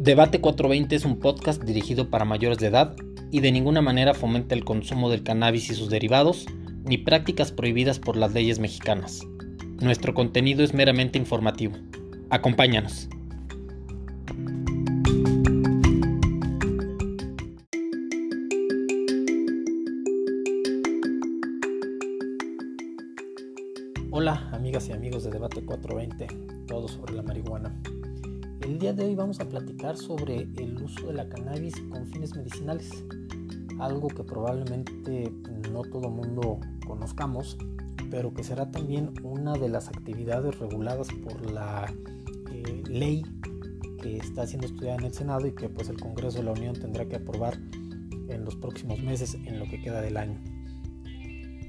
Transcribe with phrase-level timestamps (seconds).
[0.00, 2.94] Debate 420 es un podcast dirigido para mayores de edad
[3.32, 6.46] y de ninguna manera fomenta el consumo del cannabis y sus derivados,
[6.84, 9.26] ni prácticas prohibidas por las leyes mexicanas.
[9.80, 11.74] Nuestro contenido es meramente informativo.
[12.30, 13.08] Acompáñanos.
[31.28, 33.04] Cannabis con fines medicinales,
[33.78, 35.32] algo que probablemente
[35.70, 37.56] no todo mundo conozcamos,
[38.10, 41.92] pero que será también una de las actividades reguladas por la
[42.52, 43.24] eh, ley
[44.00, 46.74] que está siendo estudiada en el Senado y que pues el Congreso de la Unión
[46.74, 50.40] tendrá que aprobar en los próximos meses en lo que queda del año.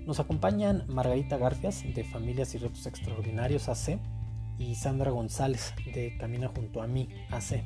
[0.05, 3.99] Nos acompañan Margarita Garfias de Familias y Retos Extraordinarios AC
[4.57, 7.63] y Sandra González de Camina junto a mí, AC,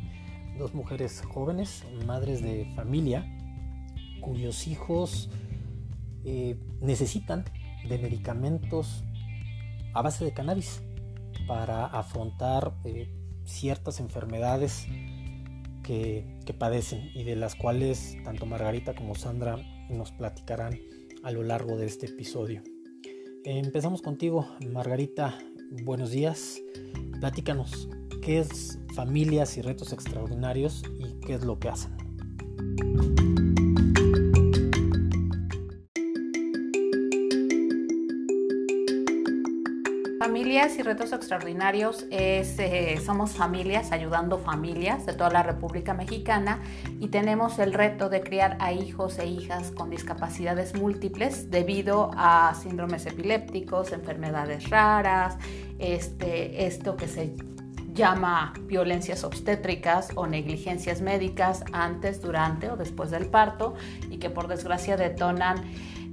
[0.57, 3.25] dos mujeres jóvenes, madres de familia,
[4.21, 5.29] cuyos hijos
[6.25, 7.45] eh, necesitan
[7.87, 9.03] de medicamentos
[9.93, 10.81] a base de cannabis
[11.47, 13.09] para afrontar eh,
[13.45, 14.87] ciertas enfermedades
[15.83, 19.57] que, que, padecen y de las cuales tanto Margarita como Sandra
[19.89, 20.79] nos platicarán
[21.23, 22.63] a lo largo de este episodio.
[23.43, 25.37] Empezamos contigo, Margarita
[25.81, 26.61] buenos días.
[27.19, 27.89] Platícanos,
[28.23, 31.91] ¿qué es Familias y Retos Extraordinarios y qué es lo que hacen?
[40.19, 46.61] Familias y Retos Extraordinarios es, eh, somos familias ayudando familias de toda la República Mexicana
[46.99, 52.55] y tenemos el reto de criar a hijos e hijas con discapacidades múltiples debido a
[52.55, 55.37] síndromes epilépticos, enfermedades raras,
[55.77, 57.35] este, esto que se
[57.93, 63.75] llama violencias obstétricas o negligencias médicas antes, durante o después del parto
[64.09, 65.63] y que por desgracia detonan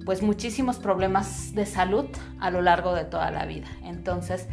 [0.05, 2.07] pues muchísimos problemas de salud
[2.41, 3.69] a lo largo de toda la vida.
[3.85, 4.49] Entonces,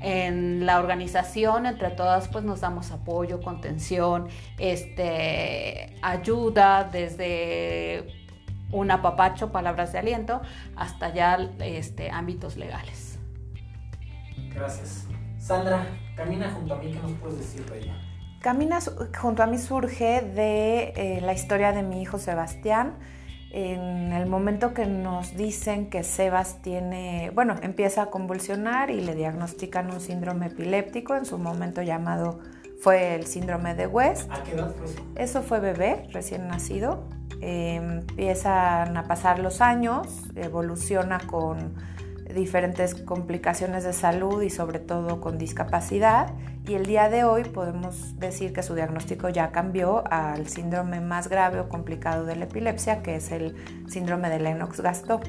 [0.00, 4.28] en la organización, entre todas, pues nos damos apoyo, contención,
[4.58, 8.06] este, ayuda desde
[8.72, 10.40] un apapacho, palabras de aliento,
[10.76, 13.18] hasta ya este, ámbitos legales.
[14.54, 15.06] Gracias.
[15.38, 15.86] Sandra,
[16.16, 17.94] Camina junto a mí, ¿qué nos puedes decir de ella?
[18.40, 18.78] Camina
[19.20, 22.96] junto a mí surge de eh, la historia de mi hijo Sebastián
[23.52, 29.14] en el momento que nos dicen que Sebas tiene, bueno, empieza a convulsionar y le
[29.14, 32.40] diagnostican un síndrome epiléptico, en su momento llamado
[32.80, 34.30] fue el síndrome de West.
[34.32, 35.02] ¿A qué edad fue eso?
[35.16, 37.04] Eso fue bebé, recién nacido.
[37.42, 41.74] Eh, empiezan a pasar los años, evoluciona con
[42.32, 46.32] diferentes complicaciones de salud y sobre todo con discapacidad.
[46.66, 51.28] Y el día de hoy podemos decir que su diagnóstico ya cambió al síndrome más
[51.28, 53.56] grave o complicado de la epilepsia, que es el
[53.88, 55.28] síndrome de Lennox-Gastaut.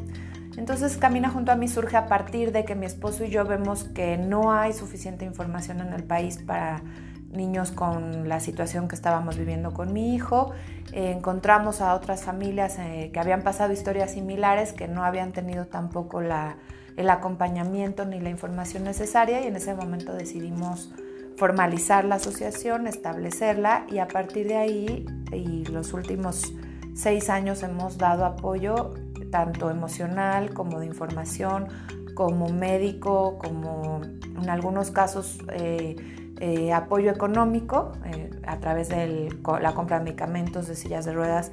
[0.58, 3.86] Entonces Camina junto a mí surge a partir de que mi esposo y yo vemos
[3.86, 6.84] que no hay suficiente información en el país para
[7.32, 10.52] niños con la situación que estábamos viviendo con mi hijo.
[10.92, 16.22] encontramos a otras familias eh, que habían pasado historias similares que no habían tenido tampoco
[16.22, 16.58] la
[16.98, 20.92] el acompañamiento ni la información necesaria y en ese momento decidimos
[21.38, 26.54] formalizar la asociación, establecerla y a partir de ahí y los últimos
[26.94, 28.92] seis años hemos dado apoyo
[29.32, 31.68] tanto emocional como de información,
[32.14, 35.96] como médico, como en algunos casos eh,
[36.40, 39.30] eh, apoyo económico eh, a través de
[39.60, 41.52] la compra de medicamentos, de sillas de ruedas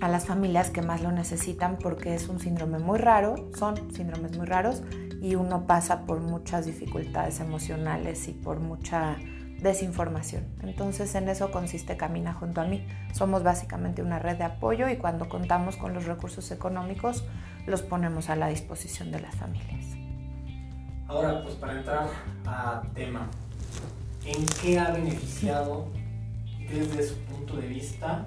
[0.00, 4.36] a las familias que más lo necesitan porque es un síndrome muy raro, son síndromes
[4.36, 4.82] muy raros
[5.20, 9.16] y uno pasa por muchas dificultades emocionales y por mucha
[9.60, 10.46] desinformación.
[10.62, 12.86] Entonces en eso consiste Camina junto a mí.
[13.12, 17.24] Somos básicamente una red de apoyo y cuando contamos con los recursos económicos
[17.66, 19.84] los ponemos a la disposición de las familias.
[21.08, 22.08] Ahora, pues para entrar
[22.46, 23.28] a tema,
[24.24, 25.88] ¿en qué ha beneficiado
[26.68, 28.26] desde su punto de vista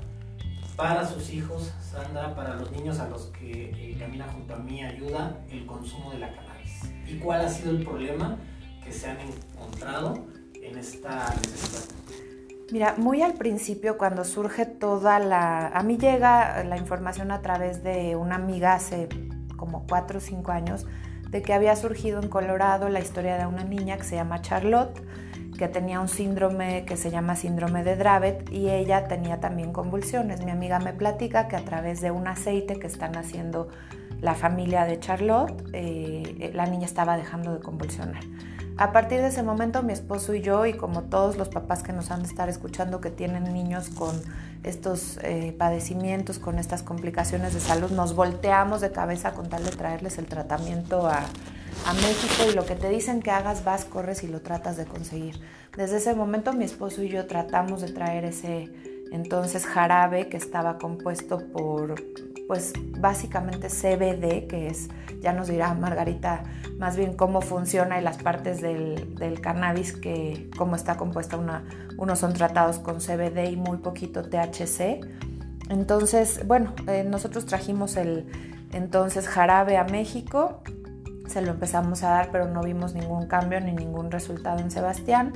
[0.76, 4.84] para sus hijos, Sandra, para los niños a los que eh, Camina junto a mí
[4.84, 6.92] ayuda, el consumo de la cannabis?
[7.08, 8.38] ¿Y cuál ha sido el problema
[8.84, 11.84] que se han encontrado en esta necesidad?
[12.72, 15.68] Mira, muy al principio cuando surge toda la...
[15.68, 19.10] A mí llega la información a través de una amiga hace
[19.58, 20.86] como 4 o 5 años
[21.30, 25.02] de que había surgido en Colorado la historia de una niña que se llama Charlotte
[25.62, 30.44] que tenía un síndrome que se llama síndrome de Dravet y ella tenía también convulsiones.
[30.44, 33.70] Mi amiga me platica que a través de un aceite que están haciendo
[34.22, 38.24] la familia de Charlotte, eh, la niña estaba dejando de convulsionar.
[38.78, 41.94] A partir de ese momento mi esposo y yo, y como todos los papás que
[41.94, 44.20] nos han de estar escuchando que tienen niños con
[44.64, 49.70] estos eh, padecimientos, con estas complicaciones de salud, nos volteamos de cabeza con tal de
[49.70, 51.24] traerles el tratamiento a,
[51.86, 54.86] a México y lo que te dicen que hagas, vas, corres y lo tratas de
[54.86, 55.40] conseguir.
[55.76, 58.72] Desde ese momento mi esposo y yo tratamos de traer ese
[59.12, 61.96] entonces jarabe que estaba compuesto por
[62.48, 64.90] pues básicamente CBD, que es,
[65.22, 66.44] ya nos dirá Margarita
[66.78, 71.64] más bien cómo funciona y las partes del, cannabis, que cómo está compuesta, una,
[71.98, 75.00] unos son tratados con CBD y muy poquito THC.
[75.70, 78.26] Entonces, bueno, eh, nosotros trajimos el
[78.74, 80.62] entonces jarabe a México,
[81.32, 85.34] se lo empezamos a dar, pero no vimos ningún cambio ni ningún resultado en Sebastián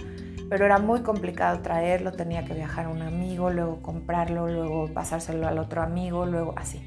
[0.50, 5.48] pero era muy complicado traerlo, tenía que viajar a un amigo, luego comprarlo, luego pasárselo
[5.48, 6.82] al otro amigo, luego así.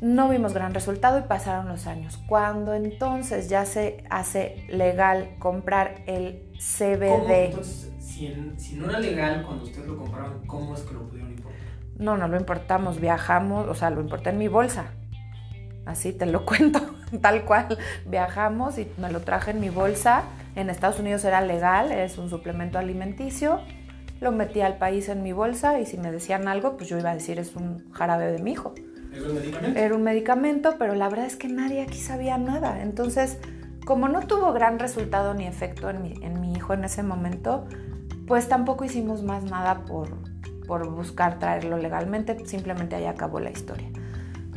[0.00, 2.18] No vimos gran resultado y pasaron los años.
[2.26, 7.46] Cuando entonces ya se hace legal comprar el CBD.
[7.46, 11.60] Entonces, si, no era legal cuando ustedes lo compraron, ¿cómo es que lo pudieron importar?
[11.96, 14.86] No, no lo importamos, viajamos, o sea, lo importé en mi bolsa.
[15.86, 16.80] Así te lo cuento,
[17.20, 17.78] tal cual.
[18.06, 20.24] Viajamos y me lo traje en mi bolsa.
[20.56, 23.60] En Estados Unidos era legal, es un suplemento alimenticio.
[24.20, 27.10] Lo metí al país en mi bolsa y si me decían algo, pues yo iba
[27.10, 28.74] a decir es un jarabe de mi hijo.
[29.12, 29.80] ¿Era un medicamento?
[29.80, 32.82] Era un medicamento, pero la verdad es que nadie aquí sabía nada.
[32.82, 33.38] Entonces,
[33.86, 37.66] como no tuvo gran resultado ni efecto en mi, en mi hijo en ese momento,
[38.26, 40.10] pues tampoco hicimos más nada por,
[40.66, 43.88] por buscar traerlo legalmente, simplemente ahí acabó la historia.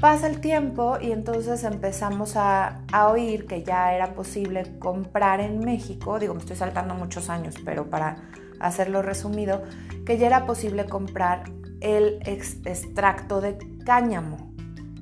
[0.04, 5.60] Pasa el tiempo y entonces empezamos a, a, oír que ya era posible comprar en
[5.60, 8.18] México, digo, me estoy saltando muchos años, pero para
[8.60, 9.64] hacerlo resumido,
[10.06, 11.44] que ya era posible comprar
[11.80, 14.52] el extracto de cáñamo,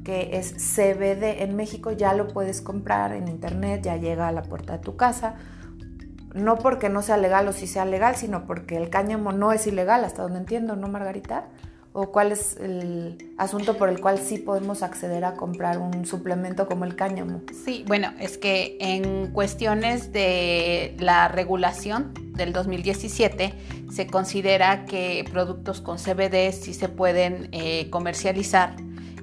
[0.06, 1.42] que es CBD.
[1.42, 4.98] En México ya lo puedes comprar en internet, ya llega a la puerta de tu
[4.98, 5.34] casa.
[6.36, 9.66] No porque no sea legal o si sea legal, sino porque el cáñamo no es
[9.66, 11.46] ilegal, hasta donde entiendo, ¿no, Margarita?
[11.94, 16.66] ¿O cuál es el asunto por el cual sí podemos acceder a comprar un suplemento
[16.66, 17.42] como el cáñamo?
[17.66, 23.54] Sí, bueno, es que en cuestiones de la regulación del 2017
[23.92, 28.78] se considera que productos con CBD sí se pueden eh, comercializar.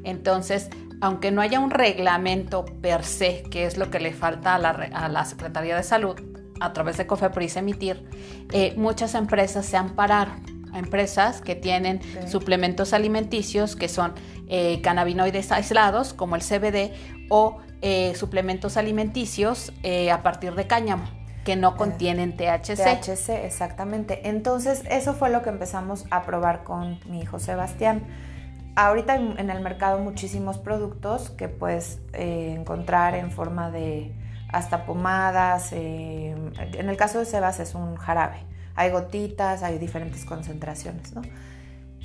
[0.05, 0.69] Entonces,
[1.01, 5.25] aunque no haya un reglamento per se, que es lo que le falta a la,
[5.25, 6.21] Secretaría de Salud
[6.61, 8.05] a través de COFEPRIS emitir,
[8.53, 14.15] eh, muchas empresas se ampararon empresas que tienen suplementos alimenticios que son
[14.49, 16.93] eh, cannabinoides aislados como el CBD
[17.29, 21.05] o eh, suplementos alimenticios eh, a partir de cáñamo
[21.45, 22.77] que no contienen THC.
[22.77, 24.29] THC, exactamente.
[24.29, 28.03] Entonces, eso fue lo que empezamos a probar con mi hijo Sebastián.
[28.75, 34.13] Ahorita en el mercado muchísimos productos que puedes encontrar en forma de
[34.51, 35.73] hasta pomadas.
[35.73, 36.53] en
[36.89, 38.49] el caso de Sebas es un jarabe
[38.79, 41.23] hay gotitas, hay diferentes concentraciones, ¿no?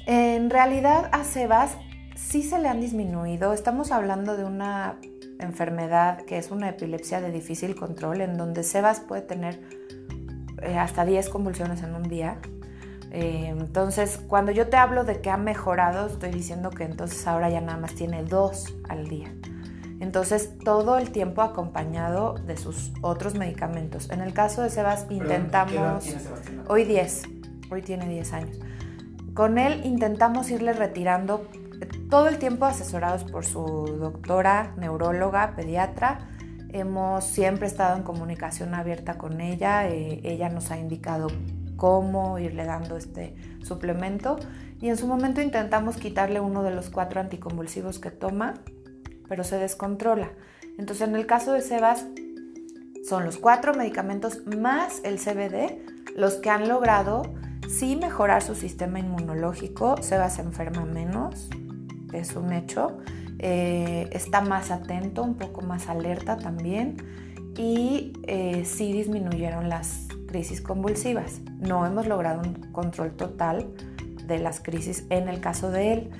[0.08, 1.78] En realidad a Sebas
[2.16, 4.98] sí se le han disminuido, estamos hablando de una
[5.40, 9.62] enfermedad que es una epilepsia de difícil control, en donde Sebas puede tener
[10.64, 12.40] eh, hasta 10 convulsiones en un día.
[13.12, 17.52] Eh, entonces, cuando yo te hablo de que ha mejorado, estoy diciendo que entonces ahora
[17.52, 19.32] ya nada más tiene dos al día.
[20.04, 24.10] Entonces, todo el tiempo acompañado de sus otros medicamentos.
[24.10, 26.06] En el caso de Sebas, intentamos...
[26.68, 27.24] Hoy 10,
[27.72, 28.60] hoy tiene 10 años.
[29.34, 31.48] Con él intentamos irle retirando
[32.10, 33.62] todo el tiempo asesorados por su
[33.98, 36.28] doctora, neuróloga, pediatra.
[36.74, 39.88] Hemos siempre estado en comunicación abierta con ella.
[39.88, 41.28] Eh, ella nos ha indicado
[41.78, 44.38] cómo irle dando este suplemento.
[44.82, 48.56] Y en su momento intentamos quitarle uno de los cuatro anticonvulsivos que toma
[49.34, 50.30] pero se descontrola.
[50.78, 52.06] Entonces, en el caso de Sebas,
[53.04, 55.80] son los cuatro medicamentos más el CBD
[56.16, 57.24] los que han logrado
[57.68, 59.96] sí mejorar su sistema inmunológico.
[60.04, 61.50] Sebas se enferma menos,
[62.14, 63.00] es un hecho.
[63.40, 66.98] Eh, está más atento, un poco más alerta también.
[67.58, 71.42] Y eh, sí disminuyeron las crisis convulsivas.
[71.58, 73.74] No hemos logrado un control total
[74.28, 76.12] de las crisis en el caso de él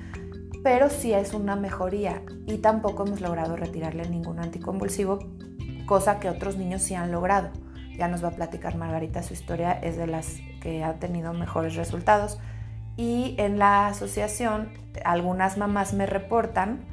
[0.64, 5.18] pero sí es una mejoría y tampoco hemos logrado retirarle ningún anticonvulsivo,
[5.84, 7.50] cosa que otros niños sí han logrado.
[7.98, 11.76] Ya nos va a platicar Margarita su historia, es de las que ha tenido mejores
[11.76, 12.38] resultados.
[12.96, 14.70] Y en la asociación,
[15.04, 16.86] algunas mamás me reportan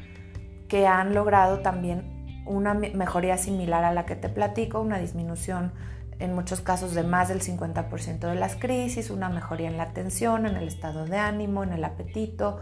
[0.67, 5.71] que han logrado también una mejoría similar a la que te platico, una disminución
[6.19, 10.45] en muchos casos de más del 50% de las crisis, una mejoría en la atención,
[10.45, 12.59] en el estado de ánimo, en el apetito,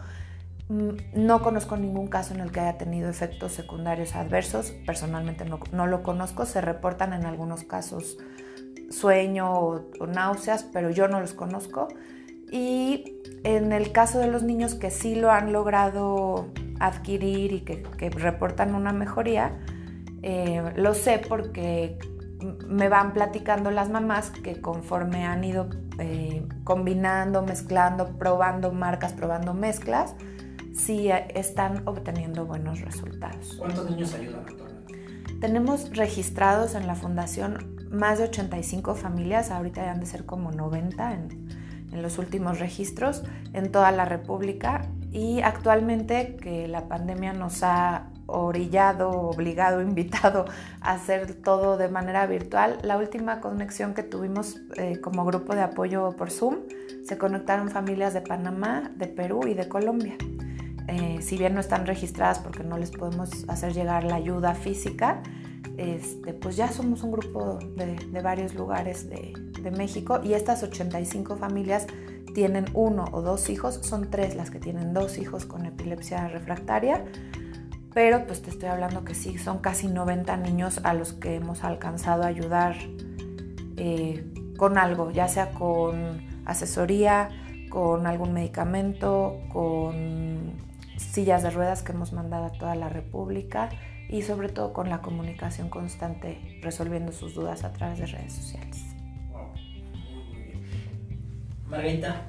[0.69, 4.71] no conozco ningún caso en el que haya tenido efectos secundarios adversos.
[4.85, 6.45] Personalmente no, lo conozco.
[6.45, 8.17] Se reportan en algunos casos
[8.91, 11.87] sueño o, náuseas, pero yo no los conozco.
[12.51, 18.09] Y en el caso de los niños que sí lo han logrado adquirir y que,
[18.11, 19.57] reportan una mejoría,
[20.21, 21.97] eh, lo sé porque
[22.67, 29.53] me van platicando las mamás que conforme han ido eh, combinando, mezclando, probando marcas, probando
[29.53, 30.15] mezclas,
[30.79, 33.55] sí están obteniendo buenos resultados.
[33.57, 34.99] ¿Cuántos niños ayudan actualmente?
[35.39, 40.51] Tenemos registrados en la fundación más de 85 familias, ahorita ya han de ser como
[40.51, 41.49] 90 en,
[41.91, 48.09] en los últimos registros en toda la República y actualmente que la pandemia nos ha
[48.27, 50.45] orillado, obligado, invitado
[50.81, 52.77] a hacer todo de manera virtual.
[52.83, 56.57] La última conexión que tuvimos eh, como grupo de apoyo por Zoom,
[57.05, 60.15] se conectaron familias de Panamá, de Perú y de Colombia.
[60.89, 65.21] Eh, si bien no están registradas porque no les podemos hacer llegar la ayuda física,
[65.77, 69.33] este, pues ya somos un grupo de, varios lugares de,
[69.77, 71.85] México y estas 85 familias
[72.33, 77.03] tienen uno o dos hijos, son tres las que tienen dos hijos con epilepsia refractaria
[77.93, 81.63] pero pues te estoy hablando que sí, son casi 90 niños a los que hemos
[81.63, 82.75] alcanzado a ayudar
[83.77, 84.23] eh,
[84.57, 87.29] con algo, ya sea con asesoría,
[87.69, 90.53] con algún medicamento, con
[90.99, 93.69] sillas de ruedas que hemos mandado a toda la República
[94.09, 98.83] y sobre todo con la comunicación constante, resolviendo sus dudas a través de redes sociales.
[99.31, 99.49] Wow.
[101.67, 102.23] Margarita,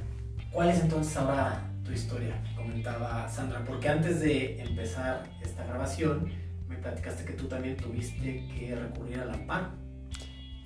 [0.53, 2.35] ¿cuál es entonces ahora tu historia?
[2.57, 6.31] Comentaba Sandra, porque antes de empezar esta grabación
[6.69, 9.69] me platicaste que tú también tuviste que recurrir al amparo.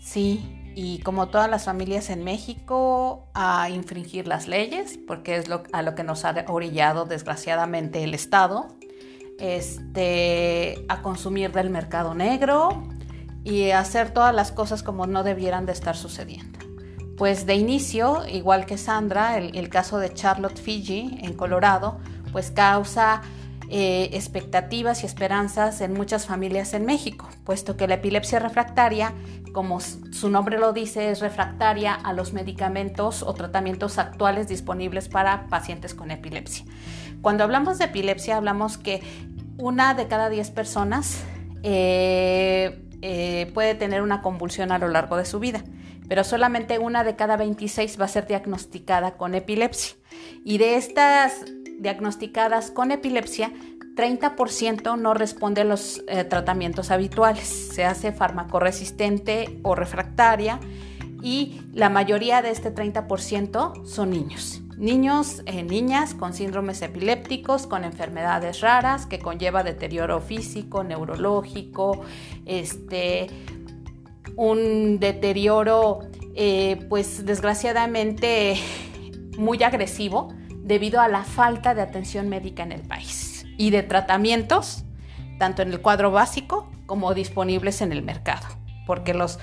[0.00, 5.62] Sí, y como todas las familias en México, a infringir las leyes, porque es lo,
[5.73, 8.69] a lo que nos ha orillado desgraciadamente el Estado,
[9.38, 12.88] este, a consumir del mercado negro
[13.45, 16.59] y hacer todas las cosas como no debieran de estar sucediendo.
[17.16, 21.99] Pues de inicio, igual que Sandra, el, caso de Charlotte Fiji en Colorado,
[22.33, 23.23] pues causa
[23.71, 29.12] eh, expectativas y esperanzas en muchas familias en México, puesto que la epilepsia refractaria,
[29.52, 35.47] como su nombre lo dice, es refractaria a los medicamentos o tratamientos actuales disponibles para
[35.49, 36.64] pacientes con epilepsia.
[37.23, 39.02] Cuando hablamos de epilepsia, hablamos que
[39.56, 41.23] una de cada diez personas
[41.62, 45.64] eh, eh, puede tener una convulsión a lo largo de su vida
[46.09, 49.97] pero solamente una de cada 26 va a ser diagnosticada con epilepsia.
[50.44, 51.44] Y de estas
[51.78, 53.52] diagnosticadas con epilepsia,
[53.95, 60.59] 30% no responde a los eh, tratamientos habituales, se hace farmacoresistente o refractaria
[61.23, 64.61] y la mayoría de este 30% son niños.
[64.76, 72.00] Niños, eh, niñas con síndromes epilépticos, con enfermedades raras que conlleva deterioro físico, neurológico,
[72.45, 73.28] este,
[74.35, 76.00] un deterioro,
[76.35, 78.57] eh, pues desgraciadamente
[79.38, 84.85] muy agresivo debido a la falta de atención médica en el país y de tratamientos,
[85.38, 88.47] tanto en el cuadro básico como disponibles en el mercado,
[88.87, 89.38] porque los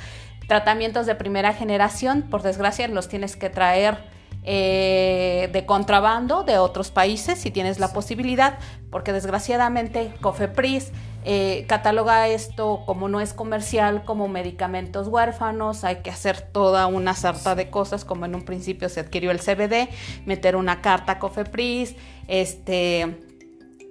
[0.47, 4.09] tratamientos de primera generación, por desgracia, los tienes que traer
[4.43, 8.57] eh, de contrabando de otros países si tienes la posibilidad,
[8.89, 10.91] porque desgraciadamente Cofepris
[11.23, 17.13] eh, cataloga esto como no es comercial, como medicamentos huérfanos, hay que hacer toda una
[17.13, 19.89] sarta de cosas, como en un principio se adquirió el CBD,
[20.25, 21.95] meter una carta a Cofepris,
[22.27, 23.19] este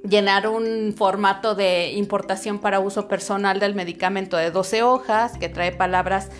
[0.02, 5.72] llenar un formato de importación para uso personal del medicamento de 12 hojas, que trae
[5.72, 6.30] palabras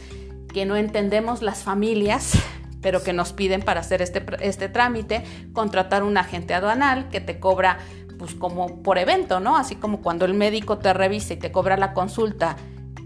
[0.52, 2.32] que no entendemos las familias,
[2.80, 7.38] pero que nos piden para hacer este, este trámite, contratar un agente aduanal que te
[7.38, 7.78] cobra
[8.20, 9.56] pues como por evento, ¿no?
[9.56, 12.56] Así como cuando el médico te revisa y te cobra la consulta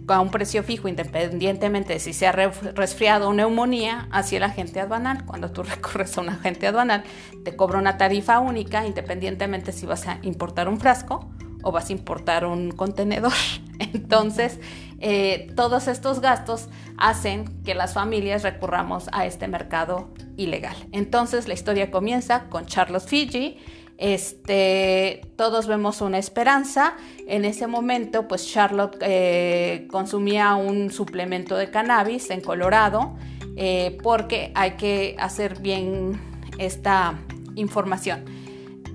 [0.09, 4.81] a un precio fijo, independientemente de si se ha resfriado o neumonía, así el agente
[4.81, 7.05] aduanal, cuando tú recorres a un agente aduanal,
[7.45, 11.31] te cobra una tarifa única, independientemente si vas a importar un frasco
[11.63, 13.33] o vas a importar un contenedor.
[13.79, 14.59] Entonces,
[14.99, 16.69] eh, todos estos gastos
[16.99, 20.75] hacen que las familias recurramos a este mercado ilegal.
[20.91, 23.59] Entonces, la historia comienza con Charles Fiji.
[23.99, 26.95] Este, todos vemos una esperanza.
[27.27, 33.17] En ese momento, pues Charlotte eh, consumía un suplemento de cannabis en Colorado,
[33.57, 36.21] eh, porque hay que hacer bien
[36.59, 37.19] esta
[37.55, 38.25] información.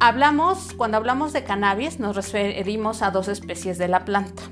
[0.02, 4.44] Hablamos, cuando hablamos de cannabis, nos referimos a dos especies de la planta.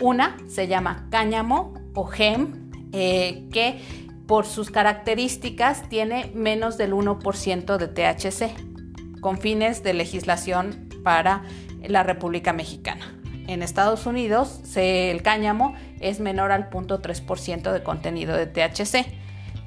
[0.00, 3.80] Una se llama cáñamo o gem, eh, que
[4.26, 8.71] por sus características tiene menos del 1% de THC,
[9.22, 11.44] con fines de legislación para
[11.82, 13.18] la República Mexicana.
[13.46, 19.06] En Estados Unidos, el cáñamo es menor al 0.3% de contenido de THC.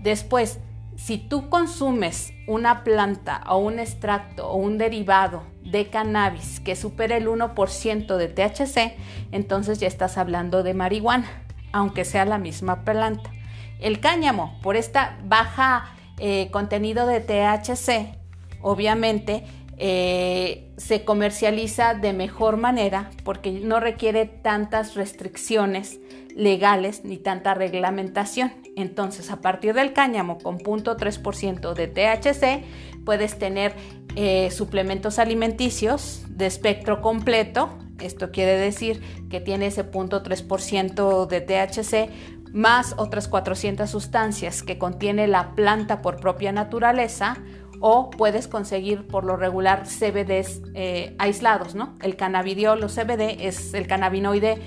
[0.04, 0.60] Después,
[0.98, 7.18] si tú consumes una planta o un extracto o un derivado de cannabis que supere
[7.18, 8.98] el 1% de THC,
[9.32, 13.32] entonces ya estás hablando de marihuana, aunque sea la misma planta.
[13.80, 18.18] El cáñamo, por esta baja eh, contenido de THC,
[18.66, 19.44] obviamente
[19.78, 26.00] eh, se comercializa de mejor manera porque no requiere tantas restricciones
[26.36, 28.52] legales ni tanta reglamentación.
[28.76, 32.66] Entonces, a partir del cáñamo con 0.3% de THC,
[33.06, 33.76] puedes tener
[34.16, 37.70] eh, suplementos alimenticios de espectro completo.
[38.00, 42.10] Esto quiere decir que tiene ese 0.3% de THC
[42.56, 47.38] más otras 400 sustancias que contiene la planta por propia naturaleza
[47.80, 51.98] o puedes conseguir por lo regular CBDs eh, aislados, ¿no?
[52.02, 54.60] El cannabidiol o CBD es el cannabinoide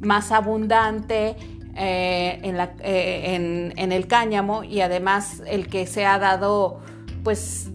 [0.00, 1.36] más abundante
[1.76, 2.40] eh,
[2.80, 6.80] eh, en, el cáñamo y además el que se ha dado,
[7.22, 7.70] pues,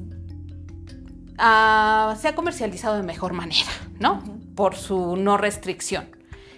[1.37, 3.69] se ha comercializado de mejor manera,
[3.99, 4.23] ¿no?
[4.55, 6.09] Por su no restricción.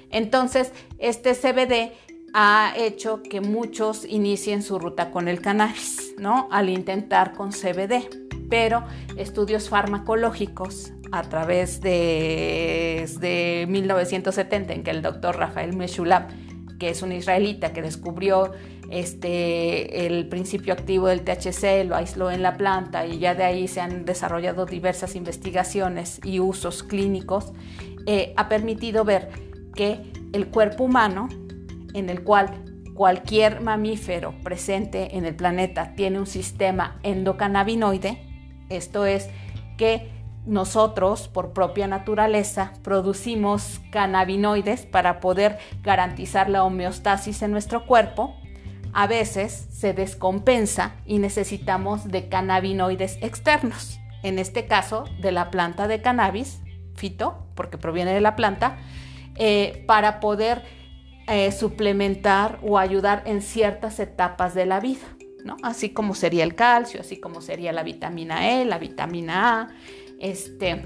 [0.10, 1.92] Entonces, este CBD
[2.34, 6.48] ha hecho que muchos inicien su ruta con el cannabis, ¿no?
[6.52, 8.23] Al intentar con CBD.
[8.54, 8.84] Pero
[9.18, 16.28] estudios farmacológicos a través de, de 1970 en que el doctor Rafael Meshulam,
[16.78, 18.52] que es un israelita que descubrió
[18.92, 23.68] este, el principio activo del THC, lo aisló en la planta y ya de ahí
[23.68, 27.54] se han desarrollado diversas investigaciones y usos clínicos,
[28.06, 29.30] eh, ha permitido ver
[29.74, 31.28] que el cuerpo humano
[31.96, 32.52] en el cual
[32.94, 38.30] cualquier mamífero presente en el planeta tiene un sistema endocannabinoide,
[38.76, 39.30] esto es
[39.78, 40.12] que
[40.46, 48.36] nosotros, por propia naturaleza, producimos cannabinoides para poder garantizar la homeostasis en nuestro cuerpo.
[48.92, 54.00] A veces se descompensa y necesitamos de cannabinoides externos.
[54.22, 56.62] En este caso, de la planta de cannabis,
[56.96, 58.78] fito, porque proviene de la planta,
[59.36, 60.64] eh, para poder
[61.28, 65.06] eh, suplementar o ayudar en ciertas etapas de la vida,
[65.44, 65.58] ¿no?
[65.64, 69.68] Así como sería el calcio, así como sería la vitamina E, la vitamina A,
[70.20, 70.84] este,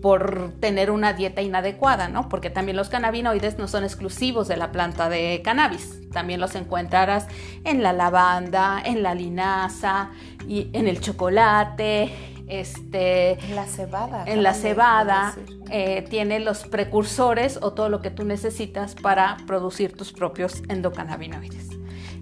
[0.00, 2.28] por tener una dieta inadecuada, ¿no?
[2.28, 7.26] Porque también los cannabinoides no son exclusivos de la planta de cannabis, también los encontrarás
[7.64, 10.10] en la lavanda, en la linaza
[10.48, 12.10] y en el chocolate,
[12.50, 14.24] este, en la cebada.
[14.26, 15.34] En la cebada
[15.70, 21.68] eh, tiene los precursores o todo lo que tú necesitas para producir tus propios endocannabinoides.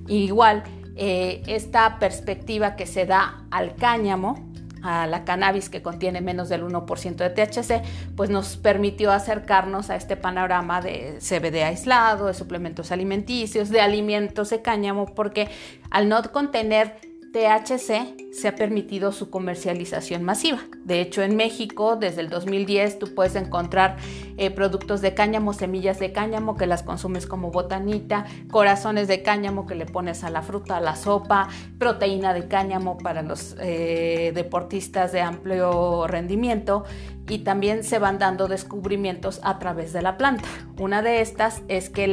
[0.07, 0.65] igual,
[0.99, 4.49] eh, esta perspectiva que se da al cáñamo,
[4.83, 7.83] a la cannabis que contiene menos del 1% de THC,
[8.17, 14.51] pues nos permitió acercarnos a este panorama de CBD aislado, de suplementos alimenticios, de alimentos
[14.51, 15.49] de cáñamo, porque
[15.91, 20.61] al no contener THC se ha permitido su comercialización masiva.
[20.85, 23.97] De hecho, en México, desde el 2010, tú puedes encontrar
[24.37, 29.67] eh, productos de cáñamo, semillas de cáñamo que las consumes como botanita, corazones de cáñamo
[29.67, 34.33] que le pones a la fruta, a la sopa, proteína de cáñamo para los eh,
[34.35, 36.85] deportistas de amplio rendimiento
[37.29, 40.49] y también se van dando descubrimientos a través de la planta.
[40.79, 42.05] Una de estas es que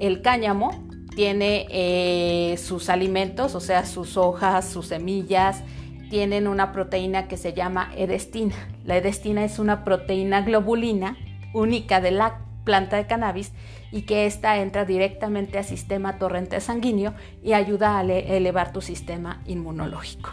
[0.00, 0.87] el cáñamo
[1.18, 5.64] tiene eh, sus alimentos, o sea, sus hojas, sus semillas,
[6.10, 8.54] tienen una proteína que se llama edestina.
[8.84, 11.16] La edestina es una proteína globulina
[11.52, 13.50] única de la planta de cannabis
[13.90, 19.42] y que ésta entra directamente al sistema torrente sanguíneo y ayuda a elevar tu sistema
[19.44, 20.30] inmunológico.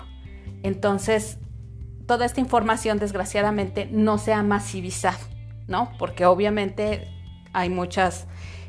[0.62, 1.40] Entonces,
[2.06, 5.18] toda esta información desgraciadamente no se ha masivizado,
[5.68, 5.94] ¿no?
[5.98, 7.08] Porque obviamente
[7.54, 8.28] hay muchas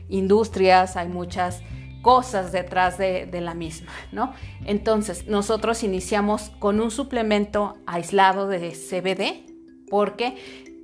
[0.09, 1.63] industrias, hay muchas
[2.07, 4.33] cosas detrás de, la misma, ¿no?
[4.65, 9.45] Entonces, nosotros iniciamos con un suplemento aislado de CBD
[9.91, 10.37] porque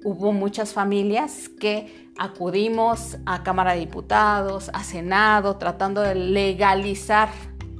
[0.02, 7.28] hubo muchas familias que acudimos a Cámara de Diputados, a Senado, tratando de legalizar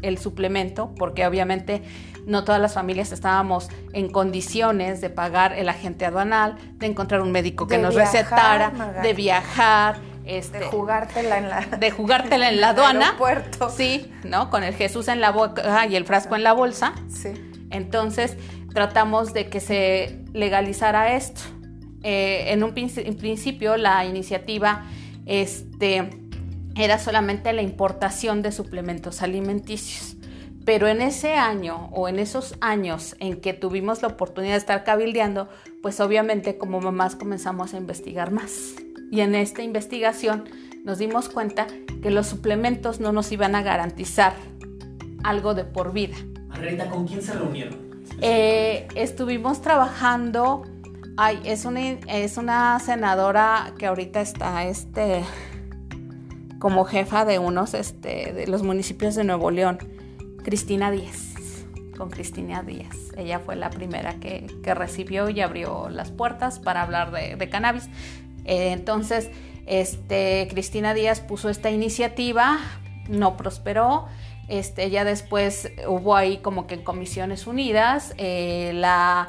[0.03, 1.83] el suplemento, porque obviamente
[2.25, 7.33] no todas las familias estábamos en condiciones de pagar el agente aduanal, de encontrar un
[7.33, 12.71] médico que nos recetara, de viajar este, de jugártela en la de jugártela en la
[12.71, 13.17] aduana.
[13.75, 16.95] sí no con el Jesús en la boca y el frasco en la bolsa.
[17.09, 17.31] Sí.
[17.71, 18.37] Entonces
[18.73, 21.41] tratamos de que se legalizara esto.
[22.03, 24.85] Eh, en un principio la iniciativa
[25.27, 26.11] este
[26.75, 30.17] era solamente la importación de suplementos alimenticios.
[30.65, 34.85] Pero en ese año o en esos años en que tuvimos la oportunidad de estar
[34.85, 35.49] cabildeando,
[35.83, 38.75] pues obviamente como mamás comenzamos a investigar más
[39.13, 40.45] Y en esta investigación
[40.85, 41.67] nos dimos cuenta
[42.03, 44.33] que los suplementos no nos iban a garantizar
[45.23, 46.17] algo de por vida.
[46.49, 47.77] Margarita, ¿con quién se reunieron?
[48.23, 50.65] Eh, estuvimos trabajando,
[51.19, 55.23] ay, es una, es una senadora que ahorita está este,
[56.59, 59.79] como jefa de unos este, de los municipios de Nuevo León,
[60.43, 61.35] Cristina Díaz,
[61.99, 62.97] con Cristina Díaz.
[63.17, 67.89] Ella fue la primera que, recibió y abrió las puertas para hablar de, cannabis.
[68.45, 69.31] Eh, entonces,
[69.67, 72.59] este, Cristina Díaz puso esta iniciativa,
[73.09, 74.07] no prosperó.
[74.49, 79.29] Este, ya después hubo ahí como que en comisiones unidas eh, la,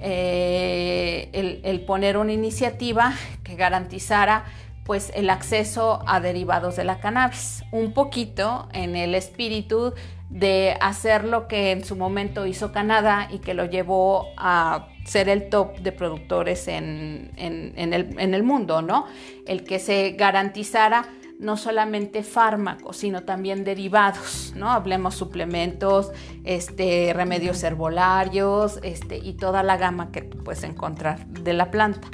[0.00, 4.44] eh, el, poner una iniciativa que garantizara
[4.84, 9.94] pues el acceso a derivados de la cannabis, un poquito en el espíritu
[10.34, 15.28] de hacer lo que en su momento hizo Canadá y que lo llevó a ser
[15.28, 19.06] el top de productores en, el, mundo, ¿no?
[19.46, 21.06] El que se garantizara
[21.38, 24.72] no solamente fármacos, sino también derivados, ¿no?
[24.72, 26.10] Hablemos suplementos,
[26.42, 32.08] este, remedios herbolarios, este, y toda la gama que tú puedes encontrar de la planta.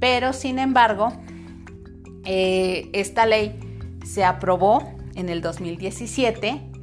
[0.00, 1.12] Pero, sin embargo,
[2.24, 3.60] eh, esta ley
[4.04, 6.73] se aprobó en el 2017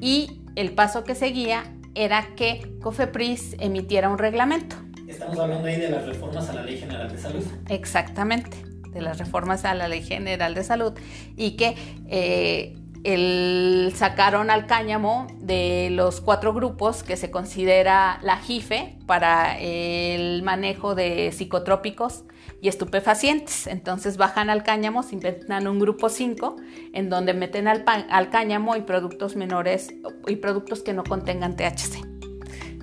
[0.00, 4.76] y el paso que seguía era que COFEPRIS emitiera un reglamento.
[5.08, 7.44] Estamos hablando ahí de las reformas a la Ley General de Salud.
[7.68, 8.56] Exactamente,
[8.92, 10.92] de las reformas a la Ley General de Salud
[11.36, 11.74] y que
[12.08, 19.58] eh, el, sacaron al cáñamo de los cuatro grupos que se considera la JIFE para
[19.58, 22.24] el manejo de psicotrópicos
[22.60, 23.66] y estupefacientes.
[23.66, 26.56] Entonces bajan al cáñamo, se inventan un grupo 5
[26.92, 29.94] en donde meten al, al cáñamo y productos menores
[30.26, 32.10] y productos que no contengan THC.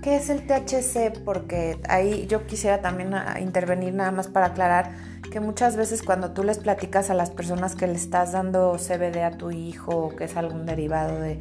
[0.01, 1.23] ¿Qué es el THC?
[1.25, 4.95] Porque ahí yo quisiera también ah, intervenir nada más para aclarar
[5.31, 9.23] que muchas veces cuando tú les platicas a las personas que le estás dando CBD
[9.23, 11.39] a tu hijo o que es algún derivado de,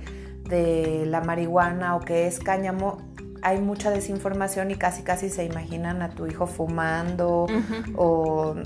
[0.48, 2.98] de la marihuana o que es cáñamo,
[3.42, 7.46] hay mucha desinformación y casi casi se imaginan a tu hijo fumando
[7.94, 8.56] o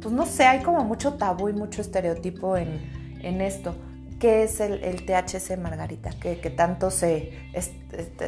[0.00, 3.76] pues no sé, hay como mucho tabú y mucho estereotipo en, esto.
[4.18, 6.10] ¿Qué es el, THC, Margarita?
[6.10, 7.32] Que, tanto se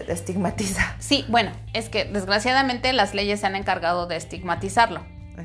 [0.09, 0.83] estigmatiza.
[0.99, 5.01] Sí, bueno, es que desgraciadamente las leyes se han encargado de estigmatizarlo,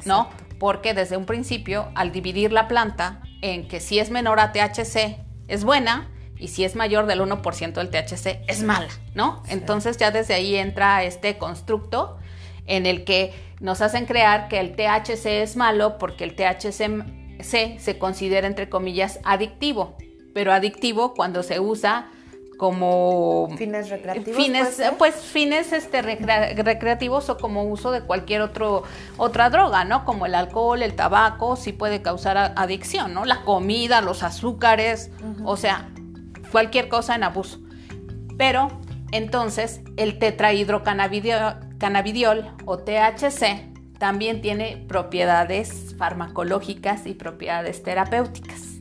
[0.05, 0.29] ¿no?
[0.63, 5.17] Porque desde un principio, al dividir la planta en que si es menor a THC
[5.49, 9.43] es buena y si es mayor del 1% del THC es mala, ¿no?
[9.49, 12.17] Entonces ya desde ahí entra este constructo
[12.65, 17.97] en el que nos hacen crear que el THC es malo porque el THC se
[17.99, 19.97] considera entre comillas adictivo,
[20.33, 22.09] pero adictivo cuando se usa
[22.57, 28.83] como fines recreativos fines pues fines este recreativos o como uso de cualquier otro
[29.17, 34.01] otra droga no como el alcohol el tabaco sí puede causar adicción no la comida
[34.01, 35.11] los azúcares
[35.43, 35.89] o sea
[36.53, 37.59] cualquier cosa en abuso.
[38.37, 38.69] Pero
[39.11, 48.77] entonces el tetrahidrocannabidiol o THC también tiene propiedades farmacológicas y propiedades terapéuticas.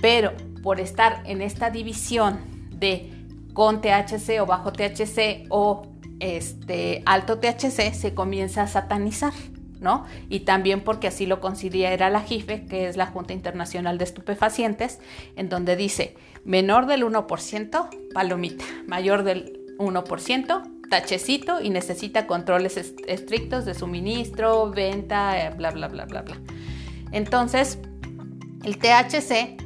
[0.00, 2.51] Pero por estar en esta división
[3.52, 5.86] con THC o bajo THC o
[6.20, 9.32] este alto THC se comienza a satanizar.
[9.80, 10.04] ¿no?
[10.28, 15.00] Y también porque así lo considera la JIFE, que es la Junta Internacional de Estupefacientes,
[15.34, 16.14] en donde dice
[16.44, 25.52] menor del 1%, palomita, mayor del 1%, tachecito y necesita controles estrictos de suministro, venta,
[25.56, 26.36] bla, bla, bla, bla, bla.
[27.10, 27.80] Entonces,
[28.64, 29.56] el THC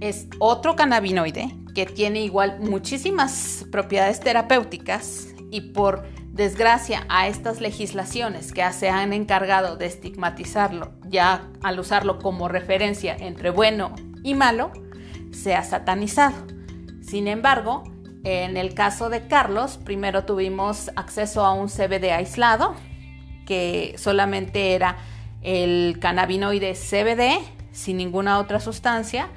[0.00, 8.54] es otro cannabinoide que tiene igual muchísimas propiedades terapéuticas y por desgracia a estas legislaciones
[8.54, 14.72] que se han encargado de estigmatizarlo, ya al usarlo como referencia entre bueno y malo,
[15.32, 16.46] se ha satanizado.
[17.02, 17.84] Sin embargo,
[18.24, 22.74] en el caso de Carlos, primero tuvimos acceso a un CBD aislado,
[23.44, 24.96] que solamente era
[25.42, 27.38] el cannabinoide CBD,
[27.70, 29.28] sin ninguna otra sustancia.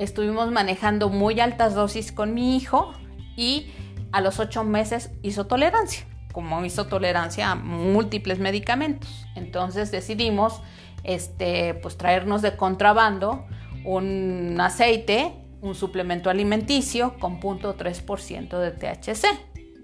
[0.00, 2.94] Estuvimos manejando muy altas dosis con mi hijo
[3.36, 3.70] y
[4.12, 9.26] a los ocho meses hizo tolerancia como hizo tolerancia a múltiples medicamentos.
[9.34, 10.62] Entonces decidimos
[11.02, 13.44] este, pues, traernos de contrabando
[13.84, 19.26] un aceite, un suplemento alimenticio con 0.3% de THC,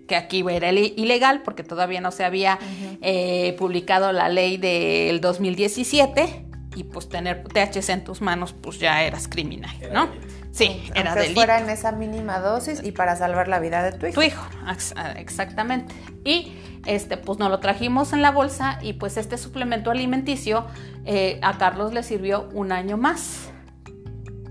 [0.07, 2.59] que aquí era ilegal porque todavía no se había
[3.03, 6.46] eh, publicado la ley del 2017
[6.77, 10.09] y pues tener THC en tus manos pues ya eras criminal, ¿no?
[10.53, 13.93] Sí, era Aunque de fuera en esa mínima dosis y para salvar la vida de
[13.93, 14.15] tu hijo.
[14.15, 15.95] Tu hijo, ex- exactamente.
[16.25, 16.55] Y
[16.87, 20.67] este, pues nos lo trajimos en la bolsa y pues este suplemento alimenticio
[21.05, 23.51] eh, a Carlos le sirvió un año más.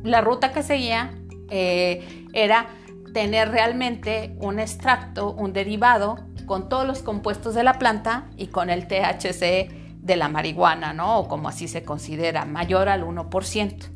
[0.03, 1.13] La ruta que seguía
[1.49, 2.67] eh, era
[3.13, 8.69] tener realmente un extracto, un derivado con todos los compuestos de la planta y con
[8.69, 11.19] el THC de la marihuana, ¿no?
[11.19, 13.89] O como así se considera, mayor al 1%.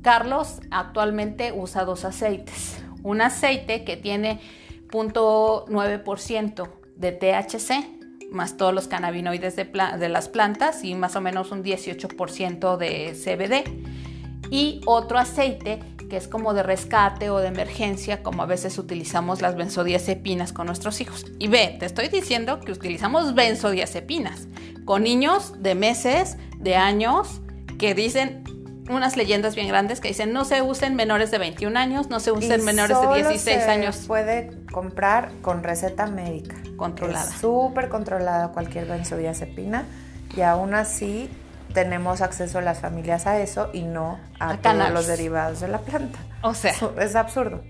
[0.00, 2.82] Carlos actualmente usa dos aceites.
[3.02, 4.40] Un aceite que tiene
[4.88, 11.50] 0.9% de THC, más todos los cannabinoides de, de las plantas y más o menos
[11.50, 14.48] un 18% de CBD.
[14.50, 15.80] Y otro aceite
[16.12, 20.66] que es como de rescate o de emergencia, como a veces utilizamos las benzodiazepinas con
[20.66, 21.24] nuestros hijos.
[21.38, 24.46] Y ve, te estoy diciendo que utilizamos benzodiazepinas
[24.84, 27.40] con niños de meses, de años,
[27.78, 28.44] que dicen
[28.90, 32.30] unas leyendas bien grandes que dicen no se usen menores de 21 años, no se
[32.30, 36.56] usen Y menores de solo 16 se años puede comprar con receta médica.
[36.76, 37.32] controlada.
[37.38, 39.86] Súper controlada cualquier benzodiazepina
[40.36, 41.30] y aún así
[41.72, 44.94] tenemos acceso las familias a eso y no a, A todos cannabis.
[44.94, 46.18] los derivados de la planta.
[46.42, 47.62] O sea, Es absurdo.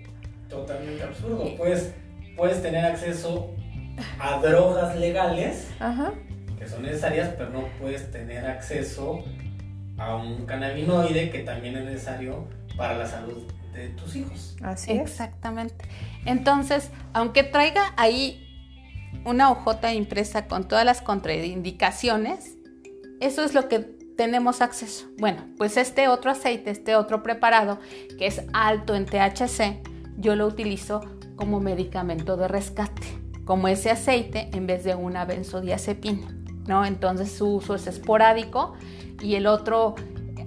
[0.49, 1.57] Totalmente absurdo.
[1.57, 1.93] Puedes,
[2.37, 3.51] puedes tener acceso
[4.19, 6.13] a drogas legales Ajá.
[6.59, 9.23] que son necesarias, pero no puedes tener acceso
[9.99, 14.57] a un cannabinoide que también es necesario para la salud de tus hijos.
[14.63, 15.01] Así es.
[15.01, 15.85] Exactamente.
[16.25, 18.39] Entonces, aunque traiga ahí
[19.25, 22.57] una hojota impresa con todas las contraindicaciones,
[23.23, 25.07] eso es lo que tenemos acceso.
[25.19, 27.79] Bueno, pues este otro aceite, este otro preparado,
[28.19, 29.81] que es alto en THC,
[30.19, 31.01] yo lo utilizo
[31.37, 33.03] como medicamento de rescate,
[33.45, 36.85] como ese aceite en vez de una benzodiazepina, ¿no?
[36.85, 38.75] Entonces su uso es esporádico
[39.21, 39.95] y el otro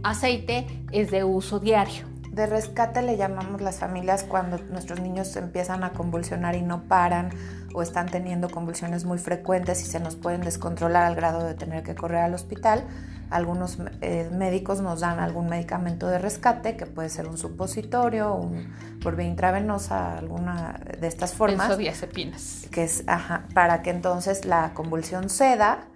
[0.04, 2.04] aceite es de uso diario.
[2.30, 7.30] De rescate le llamamos las familias cuando nuestros niños empiezan a convulsionar y no paran
[7.76, 11.84] o están teniendo convulsiones muy frecuentes y se nos pueden descontrolar al grado de tener
[11.84, 12.86] que correr al hospital.
[13.30, 18.74] Algunos eh, médicos nos dan algún medicamento de rescate que puede ser un supositorio, un,
[19.02, 22.68] por vía intravenosa, alguna de estas formas, Benzodiazepinas.
[22.72, 25.88] que es ajá, para que entonces la convulsión ceda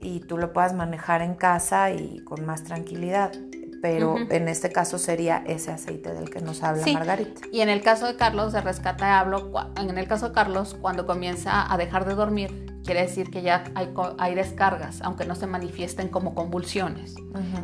[0.00, 3.32] y tú lo puedas manejar en casa y con más tranquilidad.
[3.80, 6.94] Pero en este caso sería ese aceite del que nos habla Sí.
[6.94, 7.42] Margarita.
[7.52, 11.06] Y en el caso de Carlos, de rescate hablo, en el caso de Carlos, cuando
[11.06, 15.46] comienza a dejar de dormir, quiere decir que ya hay, hay descargas, aunque no se
[15.46, 17.14] manifiesten como convulsiones.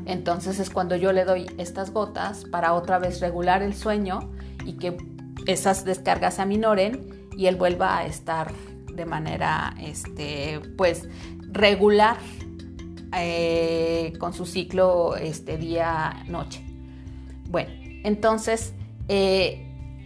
[0.04, 4.30] Entonces es cuando yo le doy estas gotas para otra vez regular el sueño
[4.64, 4.96] y que
[5.46, 8.52] esas descargas se aminoren y él vuelva a estar
[8.92, 11.08] de manera, este, pues,
[11.50, 12.16] regular
[13.16, 16.64] eh, con su ciclo este, día-noche.
[17.48, 17.70] Bueno,
[18.04, 18.74] entonces,
[19.08, 19.60] eh,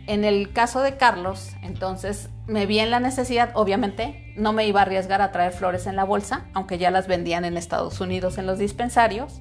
[0.07, 4.81] en el caso de Carlos, entonces me vi en la necesidad, obviamente, no me iba
[4.81, 8.38] a arriesgar a traer flores en la bolsa, aunque ya las vendían en Estados Unidos
[8.38, 9.40] en los dispensarios,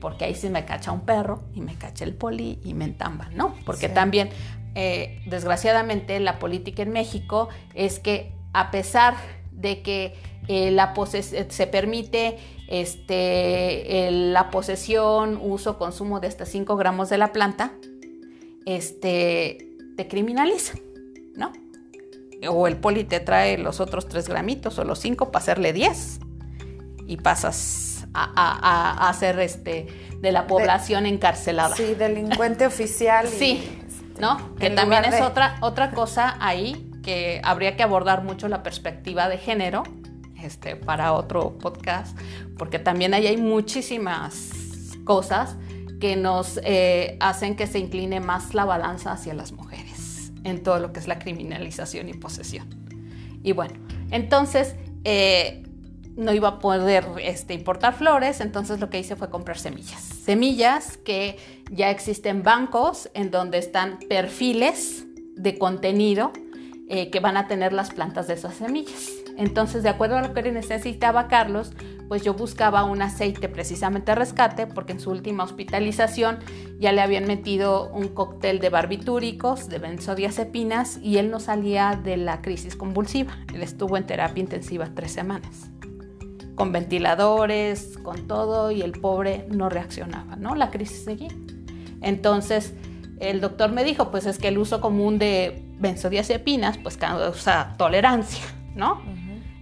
[0.00, 3.36] porque ahí sí me cacha un perro y me cacha el poli y me entamban,
[3.36, 3.54] ¿no?
[3.64, 3.94] Porque Sí.
[3.94, 4.30] también,
[4.74, 9.14] eh, desgraciadamente, la política en México es que a pesar
[9.52, 10.14] de que
[10.48, 10.94] eh, la
[11.48, 12.36] se permite
[12.68, 17.72] este, la posesión, uso, consumo de hasta 5 gramos de la planta,
[18.66, 20.80] este, te criminalizan,
[21.36, 21.52] ¿no?
[22.48, 26.20] O el poli te trae los otros 3 gramitos o los 5 para hacerle 10
[27.06, 29.86] y pasas a, a- ser este,
[30.20, 31.74] de la población encarcelada.
[31.74, 33.26] Sí, delincuente oficial.
[33.26, 34.54] y, Sí, este, ¿no?
[34.56, 39.38] Que también es otra, otra cosa ahí que habría que abordar mucho la perspectiva de
[39.38, 39.82] género
[40.44, 42.16] este, para otro podcast,
[42.56, 44.50] porque también ahí hay muchísimas
[45.04, 45.56] cosas
[46.00, 50.78] que nos eh, hacen que se incline más la balanza hacia las mujeres en todo
[50.78, 52.68] lo que es la criminalización y posesión.
[53.42, 53.74] Y bueno,
[54.10, 55.62] entonces eh,
[56.16, 60.00] no iba a poder este, importar flores, entonces lo que hice fue comprar semillas.
[60.00, 61.38] Semillas que
[61.70, 65.04] ya existen bancos en donde están perfiles
[65.36, 66.32] de contenido
[66.88, 69.10] eh, que van a tener las plantas de esas semillas.
[69.36, 71.72] Entonces, de acuerdo a lo que necesitaba Carlos,
[72.08, 76.38] pues yo buscaba un aceite precisamente rescate, porque en su última hospitalización
[76.78, 82.16] ya le habían metido un cóctel de barbitúricos, de benzodiazepinas, y él no salía de
[82.16, 83.38] la crisis convulsiva.
[83.54, 85.70] Él estuvo en terapia intensiva tres semanas,
[86.54, 90.54] con ventiladores, con todo, y el pobre no reaccionaba, ¿no?
[90.54, 91.32] La crisis seguía.
[92.02, 92.74] Entonces,
[93.18, 98.44] el doctor me dijo, pues es que el uso común de benzodiazepinas, pues causa tolerancia,
[98.74, 99.02] ¿no?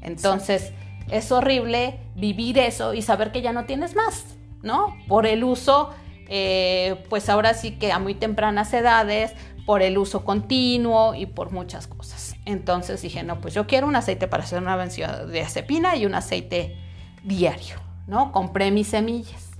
[0.02, 0.72] Entonces,
[1.10, 4.24] es horrible vivir eso y saber que ya no tienes más,
[4.62, 4.96] ¿no?
[5.08, 5.90] Por el uso
[6.34, 9.34] eh, pues ahora sí que a muy tempranas edades,
[9.66, 12.36] por el uso continuo y por muchas cosas.
[12.46, 16.06] Entonces dije, no, pues yo quiero un aceite para hacer una vención de acepina y
[16.06, 16.74] un aceite
[17.22, 18.32] diario, ¿no?
[18.32, 19.50] Compré mis semillas.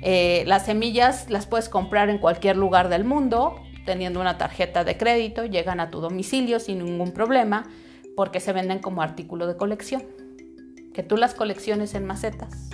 [0.00, 4.96] Eh, las semillas las puedes comprar en cualquier lugar del mundo, teniendo una tarjeta de
[4.96, 7.66] crédito, llegan a tu domicilio sin ningún problema,
[8.18, 10.02] porque se venden como artículo de colección.
[10.92, 12.68] Que tú las colecciones en macetas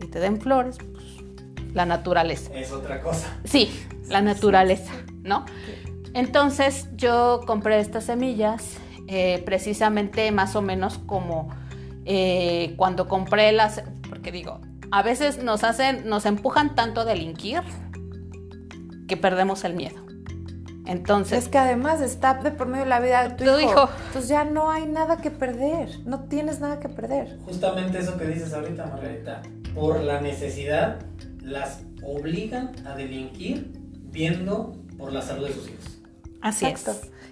[0.00, 2.54] y te den flores, pues la naturaleza.
[2.54, 3.36] Es otra cosa.
[3.42, 3.68] Sí,
[4.06, 4.92] la naturaleza,
[5.24, 5.44] ¿no?
[6.14, 8.76] Entonces yo compré estas semillas
[9.08, 11.48] eh, precisamente más o menos como
[12.04, 14.60] eh, cuando compré las, porque digo,
[14.92, 17.62] a veces nos hacen, nos empujan tanto a delinquir
[19.08, 20.09] que perdemos el miedo.
[20.86, 21.44] Entonces.
[21.44, 23.88] Es que además está de por medio de la vida de tu, hijo, hijo.
[24.06, 26.00] Entonces ya no hay nada que perder.
[26.04, 27.38] No tienes nada que perder.
[27.44, 29.42] Justamente eso que dices ahorita, Margarita.
[29.74, 30.98] Por la necesidad,
[31.42, 33.72] las obligan a delinquir
[34.10, 36.00] viendo por la salud de sus hijos.
[36.40, 36.84] Así es.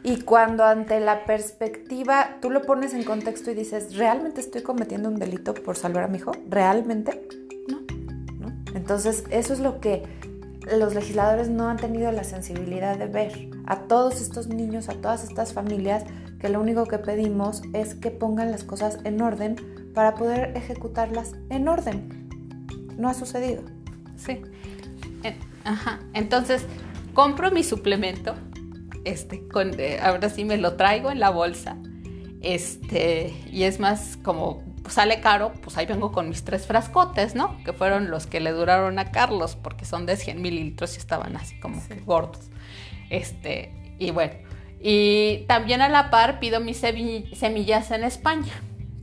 [0.05, 5.09] Y cuando ante la perspectiva tú lo pones en contexto y dices, ¿realmente estoy cometiendo
[5.09, 6.33] un delito por salvar a mi hijo?
[6.49, 7.27] ¿Realmente?
[7.69, 7.81] No.
[8.39, 8.55] ¿No?
[8.75, 10.05] Entonces, eso es lo que
[10.77, 13.51] los legisladores no han tenido la sensibilidad de ver.
[13.67, 16.05] A todos estos niños, a todas estas familias,
[16.41, 19.57] que lo único que pedimos es que pongan las cosas en orden
[19.95, 22.29] para poder ejecutarlas en orden.
[22.97, 23.63] No ha sucedido.
[24.17, 24.43] Sí.
[25.65, 26.01] Ajá.
[26.15, 26.65] Entonces,
[27.15, 28.35] compro mi suplemento
[29.09, 29.43] este,
[29.79, 31.77] eh, ahora sí me lo traigo en la bolsa.
[32.41, 37.63] Este, y es más como sale caro, pues ahí vengo con mis tres frascotes, ¿no?
[37.65, 41.37] Que fueron los que le duraron a Carlos, porque son de 100 mililitros y estaban
[41.37, 42.51] así como gordos.
[43.11, 44.35] Este, y bueno,
[44.81, 48.53] y también a la par pido mis semillas en España.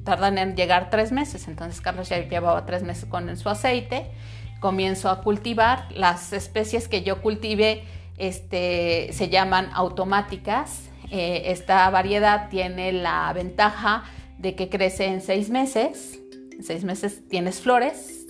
[0.04, 4.12] Tardan en llegar tres meses, entonces Carlos ya llevaba tres meses con su aceite.
[4.60, 7.84] Comienzo a cultivar las especies que yo cultivé
[8.17, 10.89] este, se llaman automáticas.
[11.12, 14.06] Eh, esta variedad tiene la ventaja
[14.38, 16.19] de que crece en seis meses.
[16.52, 18.26] En seis meses tienes flores,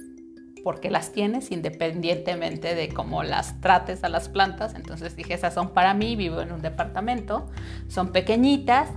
[0.64, 4.74] porque las tienes independientemente de cómo las trates a las plantas.
[4.76, 7.48] Entonces dije, esas son para mí, vivo en un departamento,
[7.88, 8.90] son pequeñitas.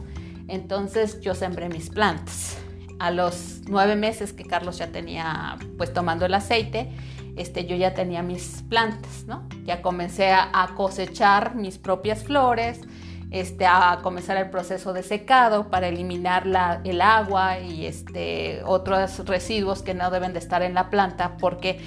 [0.48, 2.56] Entonces yo sembré mis plantas.
[2.98, 6.88] A los nueve meses que Carlos ya tenía pues tomando el aceite,
[7.38, 9.46] este, yo ya tenía mis plantas, ¿no?
[9.64, 12.80] Ya comencé a, cosechar mis propias flores,
[13.30, 16.44] este, a comenzar el proceso de secado para eliminar
[16.84, 21.80] el agua y este, otros residuos que no deben de estar en la planta porque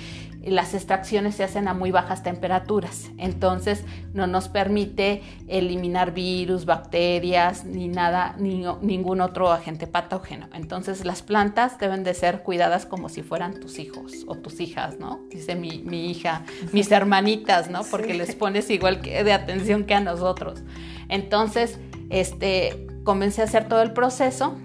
[0.43, 7.63] las extracciones se hacen a muy bajas temperaturas, entonces no nos permite eliminar virus, bacterias,
[7.63, 10.47] ni nada, ni ningún otro agente patógeno.
[10.53, 14.97] Entonces las plantas deben de ser cuidadas como si fueran tus hijos o tus hijas,
[14.99, 15.21] ¿no?
[15.29, 17.83] Dice mi, hija, mis hermanitas, ¿no?
[17.83, 20.63] Porque les pones igual que de atención que a nosotros.
[21.07, 21.77] Entonces,
[22.09, 24.57] este, comencé a hacer todo el proceso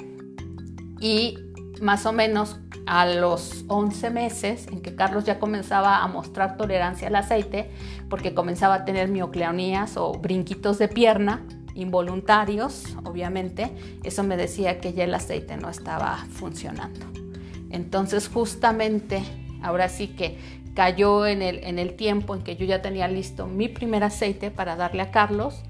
[1.01, 1.39] y
[1.83, 7.09] más o menos a los 11 meses en que Carlos ya comenzaba a mostrar tolerancia
[7.09, 7.71] al aceite,
[8.09, 11.43] porque comenzaba a tener miocleonías o brinquitos de pierna
[11.77, 13.71] involuntarios, obviamente,
[14.03, 17.05] eso me decía que ya el aceite no estaba funcionando.
[17.71, 19.23] Entonces justamente,
[19.63, 20.39] ahora sí que
[20.75, 24.51] cayó en el, en el tiempo en que yo ya tenía listo mi primer aceite
[24.51, 25.63] para darle a Carlos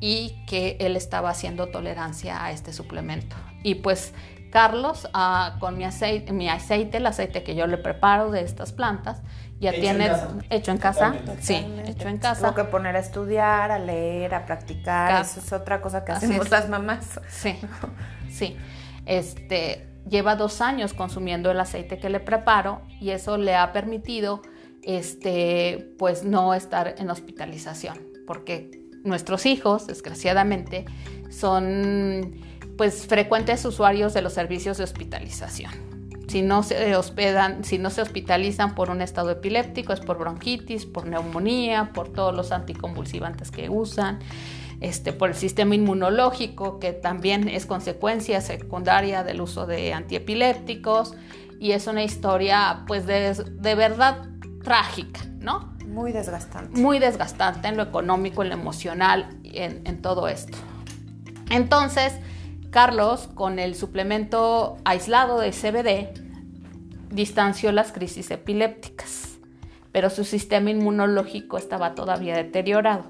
[0.00, 3.36] y que él estaba haciendo tolerancia a este suplemento.
[3.62, 4.12] Y pues
[4.54, 8.72] Carlos ah, con mi aceite, mi aceite, el aceite que yo le preparo de estas
[8.72, 9.20] plantas,
[9.58, 10.08] ya tiene
[10.48, 11.12] hecho en casa.
[11.40, 12.42] Sí, hecho en casa.
[12.42, 15.22] Tengo que poner a estudiar, a leer, a practicar.
[15.22, 17.18] Eso es otra cosa que hacemos las mamás.
[17.28, 17.58] Sí,
[18.30, 18.56] sí.
[19.06, 24.40] Este lleva dos años consumiendo el aceite que le preparo y eso le ha permitido,
[24.84, 28.70] este, pues no estar en hospitalización, porque
[29.02, 30.84] nuestros hijos, desgraciadamente,
[31.28, 32.34] son
[32.76, 35.72] pues frecuentes usuarios de los servicios de hospitalización.
[36.28, 40.86] Si no se hospedan, si no se hospitalizan por un estado epiléptico, es por bronquitis,
[40.86, 44.18] por neumonía, por todos los anticonvulsivantes que usan,
[44.80, 51.14] este, por el sistema inmunológico, que también es consecuencia secundaria del uso de antiepilépticos,
[51.60, 54.26] y es una historia, pues, de, de verdad
[54.64, 55.74] trágica, ¿no?
[55.86, 56.80] Muy desgastante.
[56.80, 60.56] Muy desgastante en lo económico, en lo emocional, en, en todo esto.
[61.50, 62.14] Entonces,
[62.74, 66.12] Carlos, con el suplemento aislado de CBD,
[67.08, 69.38] distanció las crisis epilépticas,
[69.92, 73.04] pero su sistema inmunológico estaba todavía deteriorado.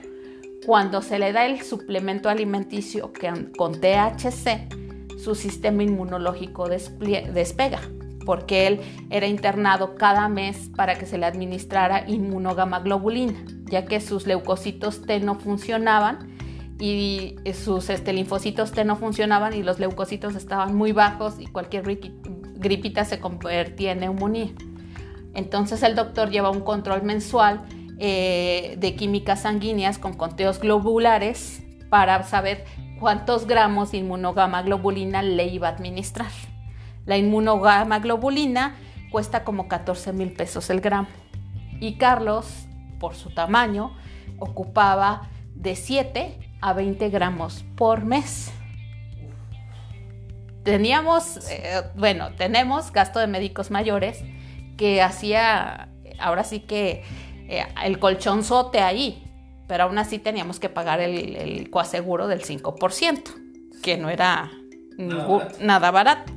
[0.67, 3.11] Cuando se le da el suplemento alimenticio
[3.57, 7.81] con THC, su sistema inmunológico despega,
[8.27, 14.27] porque él era internado cada mes para que se le administrara inmunogamaglobulina, ya que sus
[14.27, 16.34] leucocitos T no funcionaban
[16.79, 21.85] y sus este, linfocitos T no funcionaban y los leucocitos estaban muy bajos y cualquier
[21.85, 24.51] gripita se convertía en neumonía.
[25.35, 27.63] Entonces el doctor lleva un control mensual
[27.99, 32.65] eh, de químicas sanguíneas con conteos globulares para saber
[32.99, 36.31] cuántos gramos de inmunogamaglobulina le iba a administrar.
[37.07, 38.77] La inmunogamaglobulina
[39.13, 41.09] cuesta como 14 mil pesos el gramo.
[41.81, 42.67] Y Carlos,
[42.99, 43.97] por su tamaño,
[44.39, 48.51] ocupaba de 7 a 20 gramos por mes.
[50.63, 54.25] Teníamos, eh, bueno, tenemos gasto de médicos mayores
[54.79, 57.05] que hacía, ahora sí que
[57.51, 59.23] eh, el colchonzote ahí,
[59.69, 64.51] pero aún así teníamos que pagar el, el coaseguro del 5%, que no era
[65.61, 66.33] nada barato.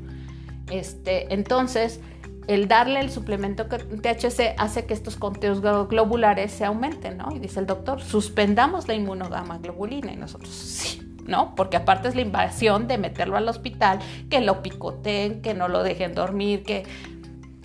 [0.70, 2.02] Este, entonces,
[2.48, 7.30] el darle el suplemento THC hace que estos conteos globulares se aumenten, ¿no?
[7.36, 10.14] Y dice el doctor, suspendamos la inmunogama globulina.
[10.14, 11.56] Y nosotros, sí, ¿no?
[11.56, 15.84] Porque aparte es la invasión de meterlo al hospital, que lo picoteen, que no lo
[15.84, 16.86] dejen dormir, que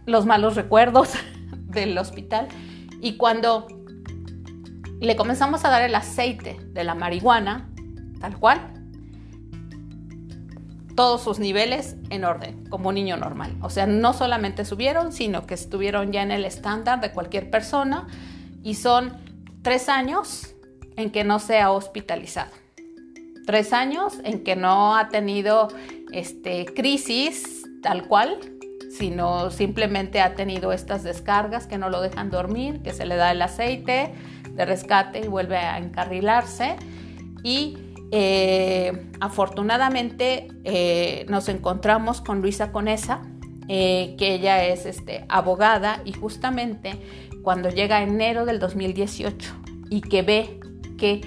[0.04, 1.12] los malos recuerdos
[1.68, 2.48] del hospital.
[3.00, 3.68] Y cuando
[5.00, 7.70] le comenzamos a dar el aceite de la marihuana,
[8.20, 8.81] tal cual,
[10.94, 13.56] todos sus niveles en orden, como un niño normal.
[13.60, 18.06] O sea, no solamente subieron, sino que estuvieron ya en el estándar de cualquier persona
[18.62, 19.16] y son
[19.62, 20.54] tres años
[20.96, 22.50] en que no se ha hospitalizado.
[23.46, 25.68] Tres años en que no ha tenido
[26.12, 28.38] este, crisis tal cual,
[28.96, 33.32] sino simplemente ha tenido estas descargas que no lo dejan dormir, que se le da
[33.32, 34.14] el aceite
[34.50, 36.76] de rescate y vuelve a encarrilarse.
[37.42, 37.78] Y
[38.14, 43.22] eh, afortunadamente eh, nos encontramos con Luisa Conesa,
[43.68, 46.92] eh, que ella es este, abogada y justamente
[47.42, 49.54] cuando llega enero del 2018
[49.88, 50.60] y que ve
[50.98, 51.22] que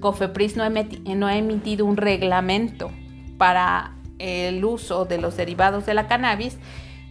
[0.00, 2.90] Cofepris no, ha emitido un reglamento
[3.38, 6.58] para el uso de los derivados de la cannabis,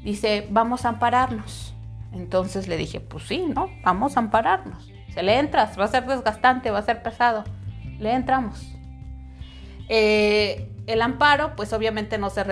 [0.03, 1.73] dice, vamos a ampararnos.
[2.13, 3.71] Entonces le dije, pues sí, ¿no?
[3.83, 4.91] Vamos a ampararnos.
[5.11, 7.45] Se le entras, va a ser desgastante, va a ser pesado.
[7.97, 8.76] Le entramos.
[9.89, 12.43] Eh, el amparo, pues obviamente no se,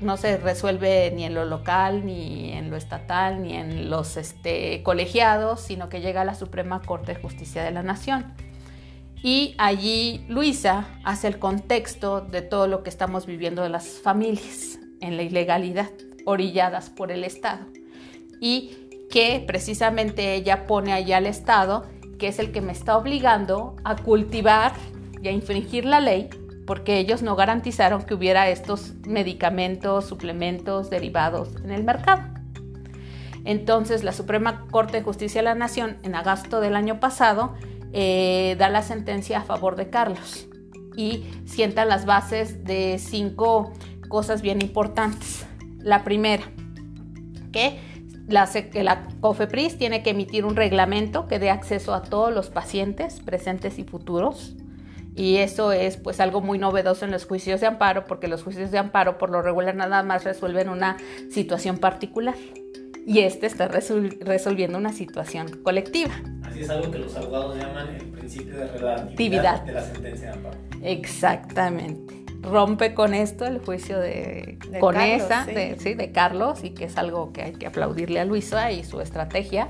[0.00, 4.82] no se resuelve ni en lo local, ni en lo estatal, ni en los este,
[4.82, 8.34] colegiados, sino que llega a la Suprema Corte de Justicia de la Nación.
[9.22, 14.78] Y allí Luisa hace el contexto de todo lo que estamos viviendo de las familias
[15.00, 15.90] en la ilegalidad,
[16.24, 17.64] orilladas por el Estado.
[18.40, 21.86] Y que precisamente ella pone allá al Estado,
[22.18, 24.72] que es el que me está obligando a cultivar
[25.22, 26.28] y a infringir la ley
[26.68, 32.24] porque ellos no garantizaron que hubiera estos medicamentos, suplementos, derivados en el mercado.
[33.46, 37.54] Entonces, la Suprema Corte de Justicia de la Nación, en agosto del año pasado,
[37.94, 40.46] eh, da la sentencia a favor de Carlos
[40.94, 43.72] y sienta las bases de cinco
[44.10, 45.46] cosas bien importantes.
[45.78, 46.44] La primera,
[47.50, 47.80] que
[48.26, 53.20] la, la, COFEPRIS tiene que emitir un reglamento que dé acceso a todos los pacientes
[53.20, 54.54] presentes y futuros
[55.18, 58.70] y eso es pues algo muy novedoso en los juicios de amparo porque los juicios
[58.70, 60.96] de amparo por lo regular nada más resuelven una
[61.28, 62.36] situación particular
[63.04, 66.12] y este está resolviendo una situación colectiva.
[66.44, 70.34] Así es algo que los abogados llaman el principio de relatividad de la sentencia de
[70.34, 70.58] amparo.
[70.82, 72.14] Exactamente.
[72.40, 76.96] Rompe con esto el juicio de, con esa, De, sí, de Carlos, y que es
[76.96, 79.66] algo que hay que aplaudirle a Luisa y su estrategia,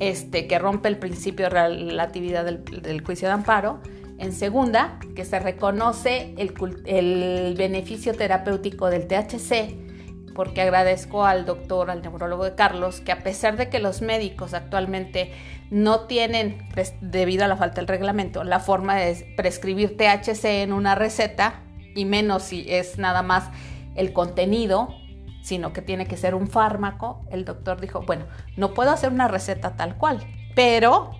[0.00, 3.80] este, que rompe el principio de relatividad del, del juicio de amparo
[4.18, 9.86] en segunda, que se reconoce el, beneficio terapéutico del THC,
[10.34, 14.54] porque agradezco al doctor, al neurólogo de Carlos, que a pesar de que los médicos
[14.54, 15.32] actualmente
[15.70, 16.58] no tienen,
[17.00, 21.62] debido a la falta del reglamento, la forma de prescribir THC en una receta,
[21.94, 23.50] y menos si es nada más
[23.94, 24.94] el contenido,
[25.42, 29.28] sino que tiene que ser un fármaco, el doctor dijo, bueno, no puedo hacer una
[29.28, 30.20] receta tal cual,
[30.54, 31.12] pero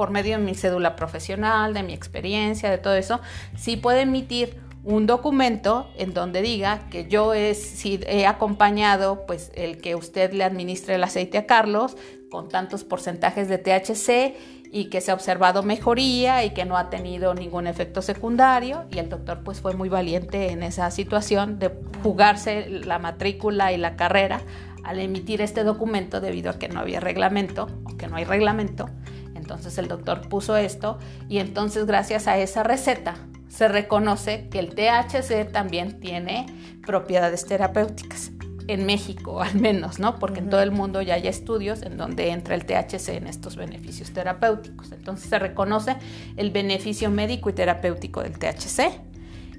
[0.00, 3.20] por medio de mi cédula profesional, de mi experiencia, de todo eso,
[3.54, 9.96] sí puede emitir un documento en donde diga que yo he acompañado pues el que
[9.96, 11.98] usted le administre el aceite a Carlos
[12.30, 16.88] con tantos porcentajes de THC y que se ha observado mejoría y que no ha
[16.88, 18.86] tenido ningún efecto secundario.
[18.90, 21.72] Y el doctor pues fue muy valiente en esa situación de
[22.02, 24.40] jugarse la matrícula y la carrera
[24.82, 28.88] al emitir este documento debido a que no había reglamento o que no hay reglamento
[29.50, 30.98] entonces el doctor puso esto
[31.28, 33.16] y entonces gracias a esa receta
[33.48, 36.46] se reconoce que el THC también tiene
[36.86, 38.30] propiedades terapéuticas.
[38.68, 40.20] en México al menos, ¿no?
[40.20, 43.56] Porque en todo el mundo ya hay estudios en donde entra el THC en estos
[43.56, 44.92] beneficios terapéuticos.
[44.92, 45.96] Entonces se reconoce
[46.36, 49.09] el beneficio médico y terapéutico del THC.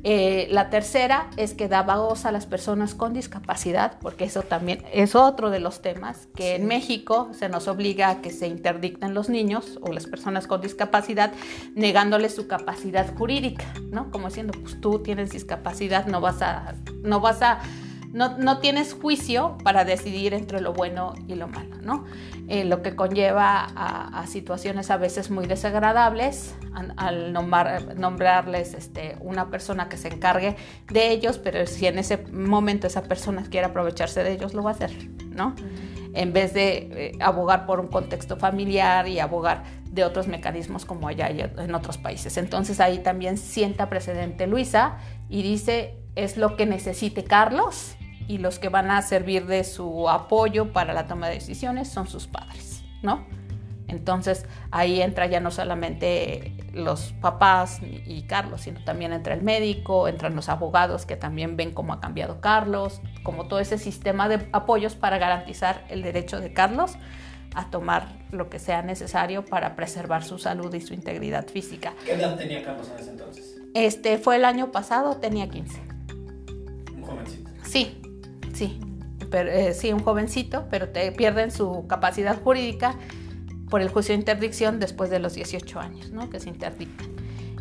[0.04, 4.84] Eh, la tercera es que da voz a las personas con discapacidad, porque eso también
[4.92, 9.14] es otro de los temas, que en México se nos obliga a que se interdicten
[9.14, 11.32] los niños o las personas con discapacidad,
[11.76, 14.10] negándoles su capacidad jurídica, ¿no?
[14.12, 16.74] Como diciendo, pues tú tienes discapacidad, no vas a,
[17.04, 17.60] no vas a
[18.14, 22.06] no, tienes juicio para decidir entre lo bueno y lo malo, ¿no?
[22.48, 29.88] Eh, lo que conlleva a, situaciones a veces muy desagradables al, nombrarles este, una persona
[29.88, 30.58] que se encargue
[30.92, 34.72] de ellos, pero si en ese momento esa persona quiere aprovecharse de ellos, lo va
[34.72, 34.92] a hacer,
[35.30, 35.56] ¿no?
[36.14, 41.08] En vez de eh, abogar por un contexto familiar y abogar de otros mecanismos como
[41.08, 42.36] allá en otros países.
[42.38, 44.98] Entonces ahí también sienta precedente Luisa
[45.30, 47.96] y dice, es lo que necesite Carlos
[48.32, 52.08] y los que van a servir de su apoyo para la toma de decisiones son
[52.08, 53.26] sus padres, ¿no?
[53.90, 60.08] Entonces ahí entra ya no solamente los papás y Carlos, sino también entra el médico,
[60.08, 64.48] entran los abogados que también ven cómo ha cambiado Carlos, como todo ese sistema de
[64.54, 66.94] apoyos para garantizar el derecho de Carlos
[67.54, 71.96] a tomar lo que sea necesario para preservar su salud y su integridad física.
[72.06, 73.58] ¿Qué edad tenía Carlos en ese entonces?
[73.74, 75.82] Este fue el año pasado, tenía 15.
[76.96, 77.52] Un jovencito.
[77.64, 78.01] Sí,
[78.62, 78.80] sí,
[79.32, 82.96] pero, eh, sí, un jovencito, pero te pierden su capacidad jurídica
[83.72, 86.30] por el juicio de interdicción después de los 18 años, ¿no?
[86.30, 87.08] Que se interdictan.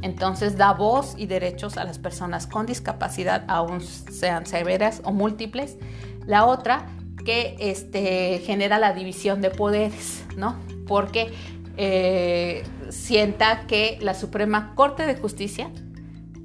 [0.02, 5.78] Entonces da voz y derechos a las personas con discapacidad, aun sean severas o múltiples.
[6.26, 6.86] La otra,
[7.24, 10.56] que este, genera la división de poderes, ¿no?
[10.86, 11.32] Porque
[11.78, 15.70] eh, sienta que la Suprema Corte de Justicia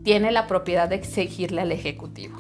[0.04, 2.38] tiene la propiedad de exigirle al Ejecutivo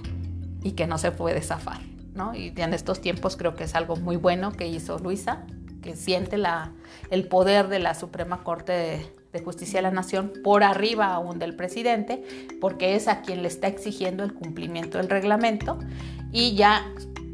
[0.63, 1.94] y que no se puede zafar.
[2.33, 5.43] Y en estos tiempos creo que es algo muy bueno que hizo Luisa,
[5.81, 6.71] que siente la,
[7.09, 11.57] el poder de la Suprema Corte de, Justicia de la Nación por arriba aún del
[11.57, 12.23] presidente,
[12.61, 15.77] porque es a quien le está exigiendo el cumplimiento del reglamento
[16.31, 16.85] y ya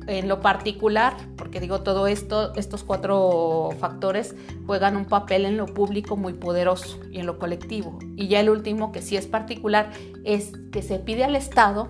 [0.07, 4.34] en lo particular, porque digo todo esto, estos cuatro factores
[4.65, 7.99] juegan un papel en lo público muy poderoso y en lo colectivo.
[8.15, 9.91] Y ya el último, que sí es particular,
[10.23, 11.88] es que se pide al Estado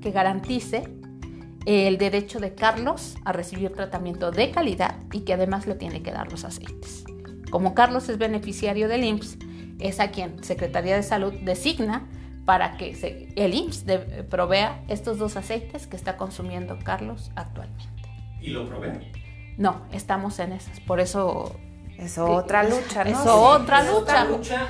[0.00, 0.97] que garantice
[1.68, 6.10] el derecho de Carlos a recibir tratamiento de calidad y que además le tiene que
[6.10, 7.04] dar los aceites.
[7.50, 9.36] Como Carlos es beneficiario del IMSS,
[9.78, 12.08] es a quien Secretaría de Salud designa
[12.46, 13.84] para que el IMSS
[14.30, 17.84] provea estos dos aceites que está consumiendo Carlos actualmente.
[18.40, 19.12] ¿Y lo provee?
[19.58, 20.80] No, estamos en esas.
[20.80, 21.54] Por eso...
[21.98, 23.10] Es otra lucha, ¿no?
[23.10, 24.24] Es otra lucha.
[24.24, 24.66] lucha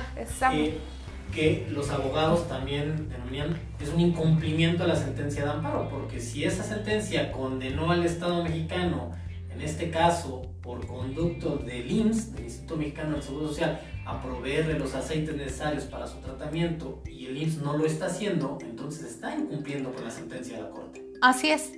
[1.31, 6.43] que los abogados también denominan es un incumplimiento de la sentencia de amparo, porque si
[6.43, 9.11] esa sentencia condenó al Estado mexicano,
[9.53, 14.79] en este caso por conducto del IMSS, del Instituto Mexicano del Seguro Social, a proveerle
[14.79, 19.35] los aceites necesarios para su tratamiento y el IMSS no lo está haciendo, entonces está
[19.35, 21.03] incumpliendo con la sentencia de la Corte.
[21.21, 21.73] Así es.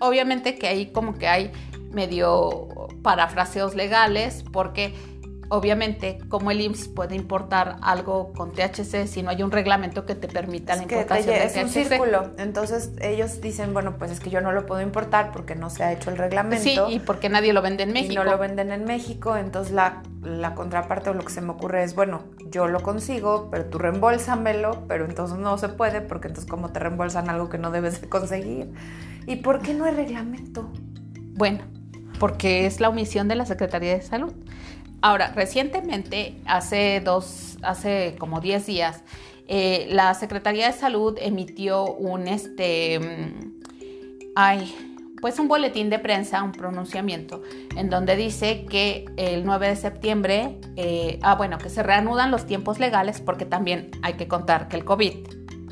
[0.00, 1.50] Obviamente que ahí como que hay
[1.90, 2.68] medio
[3.02, 4.94] parafraseos legales, porque
[5.48, 10.14] obviamente, como el IMSS puede importar algo con THC si no hay un reglamento que
[10.14, 12.32] te permita la importación de es un círculo.
[12.38, 15.84] Entonces ellos dicen, bueno, pues es que yo no lo puedo importar porque no se
[15.84, 16.88] ha hecho el reglamento.
[16.88, 18.12] Sí, y porque nadie lo vende en México.
[18.12, 19.36] Y no lo venden en México.
[19.36, 23.48] Entonces la, la contraparte o lo que se me ocurre es, bueno, yo lo consigo,
[23.50, 27.58] pero tú reembolsamelo, pero entonces no se puede porque entonces como te reembolsan algo que
[27.58, 28.72] no debes de conseguir.
[29.26, 30.70] ¿Y por qué no hay reglamento?
[31.34, 31.64] Bueno,
[32.18, 34.32] porque es la omisión de la Secretaría de Salud.
[35.02, 39.02] Ahora, recientemente, hace dos, hace como 10 días,
[39.48, 43.62] eh, la Secretaría de Salud emitió un, este, mm,
[44.34, 44.74] ay,
[45.20, 47.42] pues un boletín de prensa, un pronunciamiento,
[47.76, 52.46] en donde dice que el 9 de septiembre, eh, ah, bueno, que se reanudan los
[52.46, 55.14] tiempos legales, porque también hay que contar que el COVID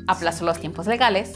[0.07, 1.33] aplazó los tiempos legales.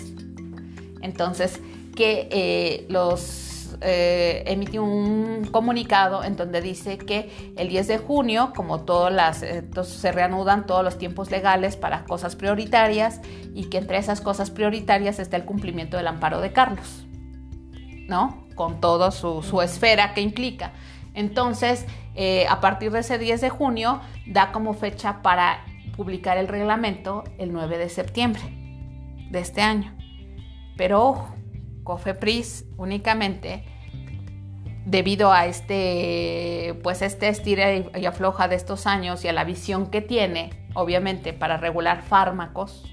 [1.01, 1.59] Entonces,
[1.95, 3.48] que eh, los
[3.81, 9.41] eh, emitió un comunicado en donde dice que el 10 de junio, como todas las,
[9.41, 13.21] eh, se reanudan todos los tiempos legales para cosas prioritarias
[13.53, 17.05] y que entre esas cosas prioritarias está el cumplimiento del amparo de Carlos,
[18.07, 18.47] ¿no?
[18.55, 20.73] Con toda su, esfera que implica.
[21.13, 25.63] Entonces, eh, a partir de ese 10 de junio, da como fecha para
[25.95, 28.41] publicar el reglamento el 9 de septiembre
[29.31, 29.95] de este año.
[30.75, 31.38] Pero ojo,
[31.89, 33.63] COFEPRIS únicamente
[34.85, 39.87] debido a este pues este estira y afloja de estos años y a la visión
[39.87, 42.83] que tiene obviamente para regular fármacos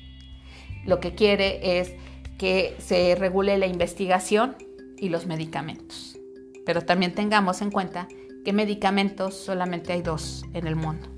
[0.86, 1.92] lo que quiere es
[2.38, 4.57] que se regule la investigación
[4.97, 6.16] y los medicamentos.
[6.64, 8.09] Pero también tengamos en cuenta
[8.47, 11.15] que medicamentos solamente hay dos en el mundo.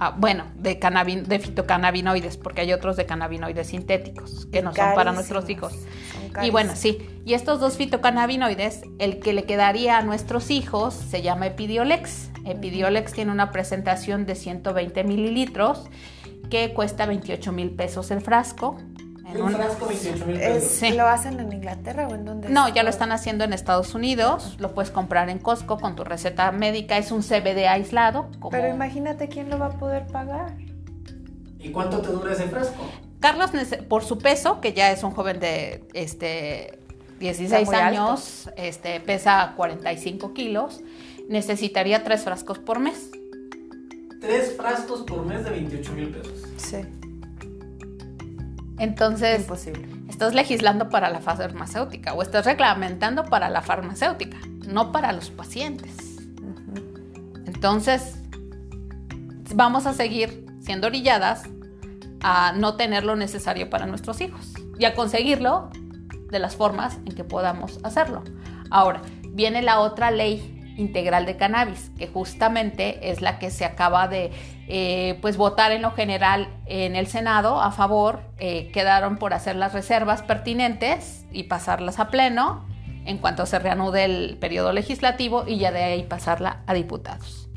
[0.00, 0.74] Ah, bueno, de,
[1.26, 5.72] de fitocannabinoides, porque hay otros de cannabinoides sintéticos que no son para nuestros hijos.
[6.42, 11.22] Y bueno, sí, y estos dos fitocannabinoides, el que le quedaría a nuestros hijos se
[11.22, 12.30] llama Epidiolex.
[12.44, 15.88] Epidiolex tiene una presentación de 120 mililitros
[16.50, 18.78] que cuesta 28 mil pesos el frasco
[19.24, 20.94] un, frasco 28 mil pesos.
[20.94, 22.48] ¿Lo hacen en Inglaterra o en dónde?
[22.48, 24.56] No, ya lo están haciendo en Estados Unidos.
[24.58, 26.98] Lo puedes comprar en Costco con tu receta médica.
[26.98, 28.28] Es un CBD aislado.
[28.50, 30.54] Pero imagínate quién lo va a poder pagar.
[31.58, 32.84] ¿Y cuánto te dura ese frasco?
[33.20, 33.50] Carlos,
[33.88, 36.78] por su peso, que ya es un joven de este
[37.20, 40.82] 16 años, este, pesa 45 kilos,
[41.28, 43.10] necesitaría tres frascos por mes.
[44.20, 46.42] Tres frascos por mes de 28 mil pesos.
[46.58, 46.78] Sí.
[48.78, 49.88] Entonces, Imposible.
[50.08, 56.18] estás legislando para la farmacéutica o estás reglamentando para la farmacéutica, no para los pacientes.
[57.46, 58.16] Entonces,
[59.54, 61.44] vamos a seguir siendo orilladas
[62.20, 65.70] a no tener lo necesario para nuestros hijos y a conseguirlo
[66.30, 68.24] de las formas en que podamos hacerlo.
[68.70, 74.08] Ahora, viene la otra ley integral de cannabis, que justamente es la que se acaba
[74.08, 74.32] de
[74.68, 78.22] eh, pues votar en lo general en el Senado a favor.
[78.38, 82.66] Eh, quedaron por hacer las reservas pertinentes y pasarlas a pleno
[83.04, 87.48] en cuanto se reanude el periodo legislativo y ya de ahí pasarla a diputados.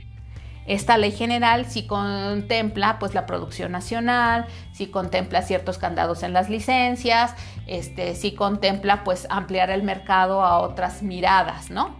[0.65, 6.49] Esta ley general sí contempla pues la producción nacional, sí contempla ciertos candados en las
[6.49, 7.33] licencias,
[7.67, 11.95] este, sí contempla pues ampliar el mercado a otras miradas, ¿no?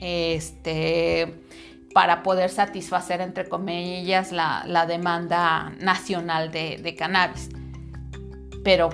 [0.00, 1.34] este,
[1.98, 7.48] para poder satisfacer, entre comillas, la, demanda nacional de, cannabis.
[8.62, 8.90] Pero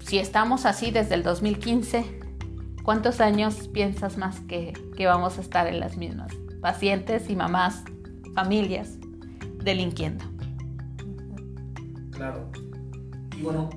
[0.00, 2.04] si estamos así desde el 2015,
[2.82, 6.30] ¿cuántos años piensas más que, que vamos a estar en las mismas?
[6.60, 7.84] Pacientes y mamás,
[8.34, 8.98] familias,
[9.64, 10.26] delinquiendo.
[12.10, 12.50] Claro.
[13.34, 13.70] Y bueno,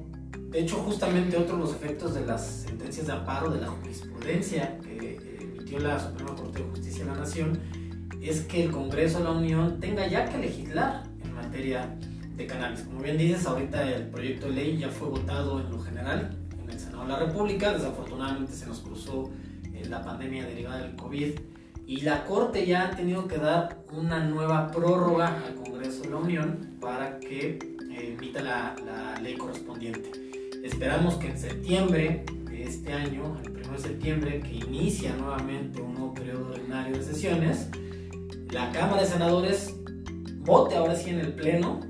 [0.49, 4.77] de hecho, justamente otro de los efectos de las sentencias de amparo de la jurisprudencia
[4.79, 7.78] que la Suprema Corte de Justicia de la Nación
[8.21, 11.95] es que el Congreso de la Unión tenga ya que legislar en materia
[12.35, 12.81] de cannabis.
[12.81, 16.69] Como bien dices, ahorita el proyecto de ley ya fue votado en lo general en
[16.69, 17.73] el Senado de la República.
[17.73, 19.29] Desafortunadamente se nos cruzó
[19.73, 21.31] eh, la pandemia derivada del COVID
[21.87, 26.17] y la Corte ya ha tenido que dar una nueva prórroga al Congreso de la
[26.17, 27.57] Unión para que
[27.91, 30.11] eh, emita la, la ley correspondiente.
[30.63, 36.13] Esperamos que en septiembre este año, el 1 de septiembre, que inicia nuevamente un nuevo
[36.13, 37.69] periodo ordinario de sesiones,
[38.51, 39.75] la Cámara de Senadores
[40.39, 41.81] vote ahora sí en el Pleno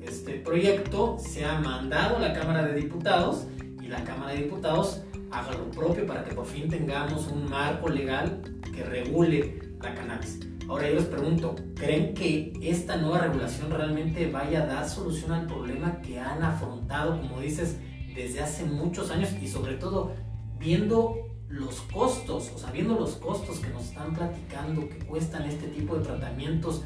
[0.00, 3.46] este proyecto, se ha mandado a la Cámara de Diputados
[3.82, 7.88] y la Cámara de Diputados haga lo propio para que por fin tengamos un marco
[7.88, 8.40] legal
[8.72, 10.40] que regule la cannabis.
[10.68, 15.46] Ahora yo les pregunto, ¿creen que esta nueva regulación realmente vaya a dar solución al
[15.46, 17.78] problema que han afrontado, como dices,
[18.14, 20.14] desde hace muchos años y sobre todo
[20.58, 25.68] viendo los costos, o sea, viendo los costos que nos están platicando que cuestan este
[25.68, 26.82] tipo de tratamientos,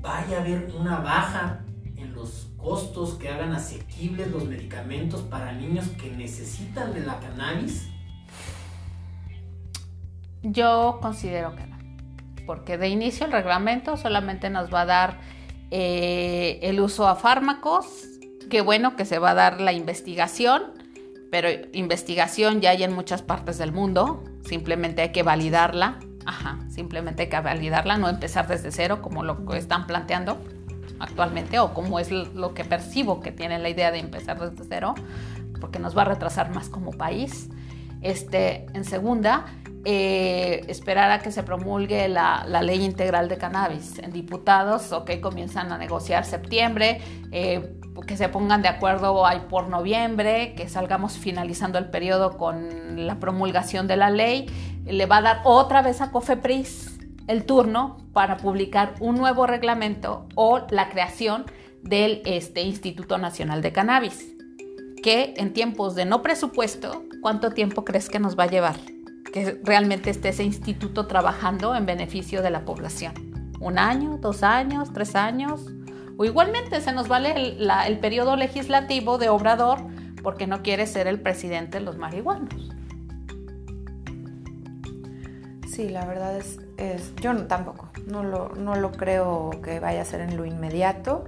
[0.00, 1.64] vaya a haber una baja
[1.96, 7.88] en los costos que hagan asequibles los medicamentos para niños que necesitan de la cannabis?
[10.42, 11.78] Yo considero que no,
[12.46, 15.20] porque de inicio el reglamento solamente nos va a dar
[15.70, 17.86] eh, el uso a fármacos,
[18.50, 20.81] qué bueno que se va a dar la investigación,
[21.32, 27.22] pero investigación ya hay en muchas partes del mundo, simplemente hay que validarla, ajá, simplemente
[27.22, 30.36] hay que validarla, no empezar desde cero como lo que están planteando
[30.98, 34.94] actualmente o como es lo que percibo que tienen la idea de empezar desde cero,
[35.58, 37.48] porque nos va a retrasar más como país.
[38.02, 39.46] Este, en segunda,
[39.86, 43.98] eh, esperar a que se promulgue la, ley integral de cannabis.
[44.00, 49.68] En diputados, ok, comienzan a negociar septiembre, eh, que se pongan de acuerdo ahí por
[49.68, 54.46] noviembre, que salgamos finalizando el periodo con la promulgación de la ley.
[54.86, 60.26] Le va a dar otra vez a COFEPRIS el turno para publicar un nuevo reglamento
[60.34, 61.44] o la creación
[61.82, 64.34] del este, Instituto Nacional de Cannabis,
[65.02, 68.76] que en tiempos de no presupuesto, ¿cuánto tiempo crees que nos va a llevar?
[69.32, 73.14] que realmente esté ese instituto trabajando en beneficio de la población.
[73.60, 75.62] Un año, dos años, tres años.
[76.24, 79.78] Igualmente se nos vale el, periodo legislativo de Obrador
[80.22, 82.70] porque no quiere ser el presidente de los marihuanos.
[85.68, 90.04] Sí, la verdad es, es yo tampoco, no lo, no lo creo que vaya a
[90.04, 91.24] ser en lo inmediato.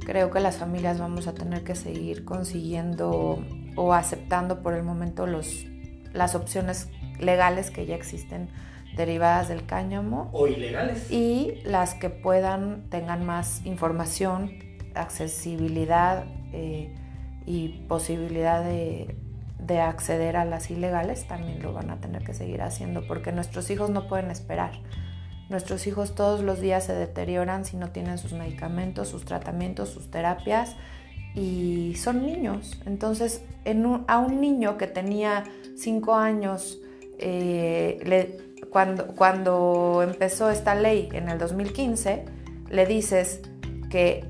[0.00, 3.44] Creo que las familias vamos a tener que seguir consiguiendo
[3.76, 5.66] o aceptando por el momento los,
[6.12, 6.88] las opciones
[7.20, 8.48] legales que ya existen
[8.96, 10.30] derivadas del cáñamo.
[10.32, 11.10] O ilegales.
[11.10, 14.52] Y las que puedan, tengan más información,
[14.94, 16.94] accesibilidad eh,
[17.44, 19.16] y posibilidad de,
[19.58, 23.70] de acceder a las ilegales, también lo van a tener que seguir haciendo, porque nuestros
[23.70, 24.72] hijos no pueden esperar.
[25.48, 30.10] Nuestros hijos todos los días se deterioran si no tienen sus medicamentos, sus tratamientos, sus
[30.10, 30.74] terapias
[31.36, 32.80] y son niños.
[32.84, 33.42] Entonces,
[34.08, 35.44] a un niño que tenía
[35.76, 36.80] 5 años,
[37.18, 38.00] eh,
[38.70, 42.24] cuando, cuando empezó esta ley en el 2015,
[42.70, 43.40] le dices
[43.90, 44.24] que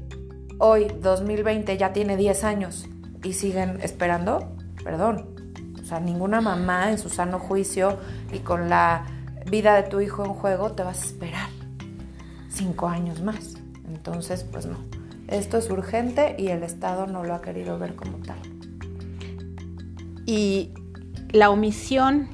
[0.58, 2.88] hoy, 2020, ya tiene 10 años
[3.22, 5.34] y siguen esperando, perdón.
[5.82, 7.98] O sea, ninguna mamá en su sano juicio
[8.32, 9.06] y con la
[9.48, 11.48] vida de tu hijo en juego te vas a esperar
[12.48, 13.54] cinco años más.
[13.88, 14.78] Entonces, pues no.
[15.28, 18.38] Esto es urgente y el Estado no lo ha querido ver como tal.
[20.24, 20.72] Y
[21.30, 22.28] la omisión,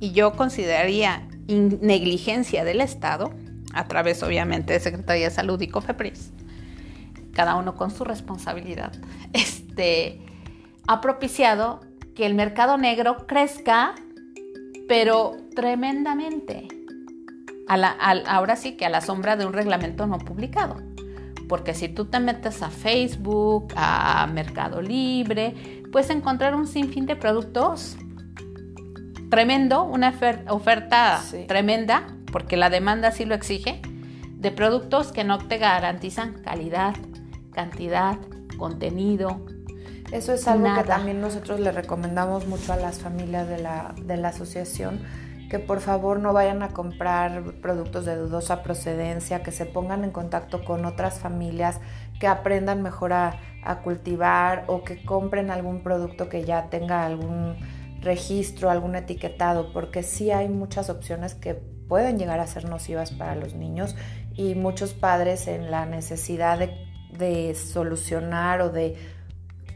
[0.00, 3.32] y yo consideraría negligencia del Estado,
[3.72, 6.32] a través obviamente de Secretaría de Salud y COFEPRIS,
[7.32, 8.92] cada uno con su responsabilidad,
[9.32, 10.20] este,
[10.88, 11.80] ha propiciado
[12.14, 13.94] que el mercado negro crezca
[14.90, 16.66] pero tremendamente.
[17.68, 20.78] ahora sí que a la sombra de un reglamento no publicado.
[21.48, 27.14] Porque si tú te metes a Facebook, a Mercado Libre, puedes encontrar un sinfín de
[27.14, 27.96] productos
[29.30, 30.14] tremendo, una
[30.48, 33.80] oferta tremenda, porque la demanda sí lo exige,
[34.34, 36.94] de productos que no te garantizan calidad,
[37.52, 38.18] cantidad,
[38.58, 39.46] contenido,
[40.12, 44.16] eso es algo que también nosotros le recomendamos mucho a las familias de la, de
[44.16, 45.00] la asociación,
[45.48, 50.10] que por favor no vayan a comprar productos de dudosa procedencia, que se pongan en
[50.10, 51.80] contacto con otras familias,
[52.18, 53.38] que aprendan mejor a,
[53.84, 57.56] cultivar o que compren algún producto que ya tenga algún
[58.00, 63.34] registro, algún etiquetado, porque sí hay muchas opciones que pueden llegar a ser nocivas para
[63.34, 63.96] los niños
[64.36, 66.70] y muchos padres en la necesidad de,
[67.18, 68.96] de solucionar o de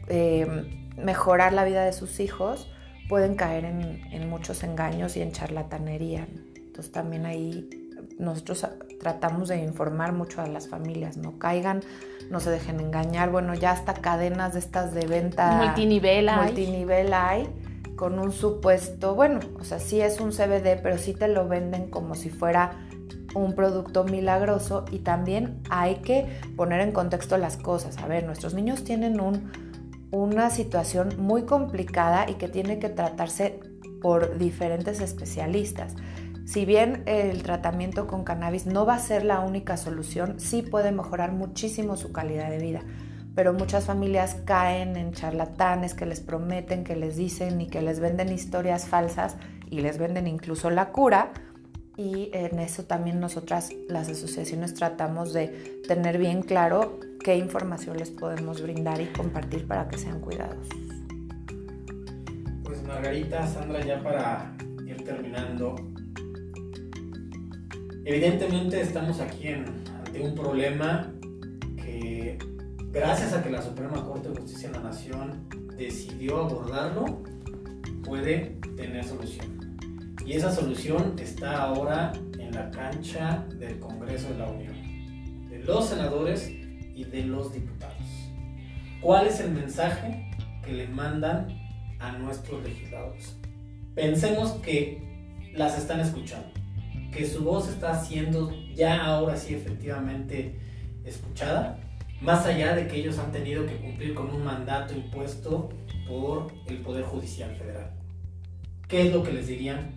[0.07, 2.71] eh, mejorar la vida de sus hijos,
[3.09, 6.27] pueden caer en, muchos engaños y en charlatanería.
[6.55, 7.69] Entonces también ahí
[8.17, 8.65] nosotros
[8.99, 11.81] tratamos de informar mucho a las familias, no caigan,
[12.29, 13.29] no se dejen engañar.
[13.29, 16.45] Bueno, ya hasta cadenas de estas de venta multinivel hay.
[16.45, 17.49] multinivel hay
[17.95, 21.89] con un supuesto, bueno, o sea, sí es un CBD, pero sí te lo venden
[21.89, 22.87] como si fuera
[23.33, 27.97] un producto milagroso y también hay que poner en contexto las cosas.
[27.97, 29.51] A ver, nuestros niños tienen un
[30.15, 33.59] una situación muy complicada y que tiene que tratarse
[34.01, 35.95] por diferentes especialistas.
[36.45, 40.91] Si bien el tratamiento con cannabis no va a ser la única solución, sí puede
[40.91, 42.81] mejorar muchísimo su calidad de vida.
[43.35, 47.99] Pero muchas familias caen en charlatanes que les prometen, que les dicen y que les
[47.99, 49.35] venden historias falsas
[49.69, 51.33] y les venden incluso la cura.
[51.97, 58.09] Y en eso también nosotras, las asociaciones, tratamos de tener bien claro qué información les
[58.09, 60.67] podemos brindar y compartir para que sean cuidados.
[62.63, 64.55] Pues Margarita, Sandra, ya para
[64.85, 65.75] ir terminando,
[68.05, 71.14] evidentemente estamos aquí ante un problema
[72.95, 77.23] gracias a que la Suprema Corte de Justicia de la Nación decidió abordarlo,
[78.05, 79.77] puede tener solución.
[80.25, 85.89] Y esa solución está ahora en la cancha del Congreso de la Unión, de los
[85.89, 87.95] senadores y de los diputados.
[89.01, 90.31] ¿Cuál es el mensaje
[90.63, 91.49] que le mandan
[91.99, 93.35] a nuestros legisladores?
[93.93, 96.47] Pensemos que las están escuchando,
[97.11, 100.57] que su voz está siendo ya ahora sí efectivamente
[101.03, 101.77] escuchada,
[102.25, 105.69] más allá de que ellos han tenido que cumplir con un mandato impuesto
[106.07, 107.91] por el Poder Judicial Federal.
[108.87, 109.91] ¿Qué es lo que les dirían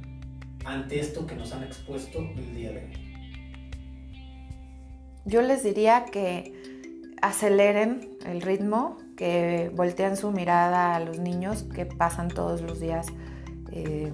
[0.64, 2.92] ante esto que nos han expuesto el día de hoy?
[5.24, 6.52] Yo les diría que
[7.22, 13.06] aceleren el ritmo, que volteen su mirada a los niños que pasan todos los días
[13.72, 14.12] eh,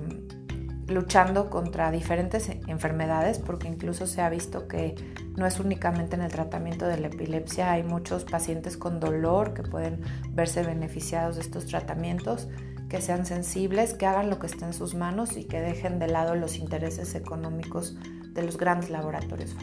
[0.89, 4.95] luchando contra diferentes enfermedades, porque incluso se ha visto que
[5.37, 9.63] no es únicamente en el tratamiento de la epilepsia, hay muchos pacientes con dolor que
[9.63, 12.49] pueden verse beneficiados de estos tratamientos,
[12.89, 16.09] que sean sensibles, que hagan lo que esté en sus manos y que dejen de
[16.09, 17.97] lado los intereses económicos
[18.33, 19.55] de los grandes laboratorios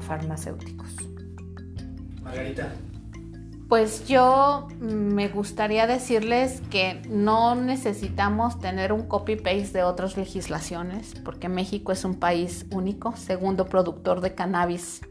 [0.00, 0.96] farmacéuticos.
[2.22, 2.72] Margarita.
[3.70, 11.48] Pues yo me gustaría decirles que no necesitamos tener un copy-paste de otras legislaciones, porque
[11.48, 15.02] México es un país único, segundo productor de cannabis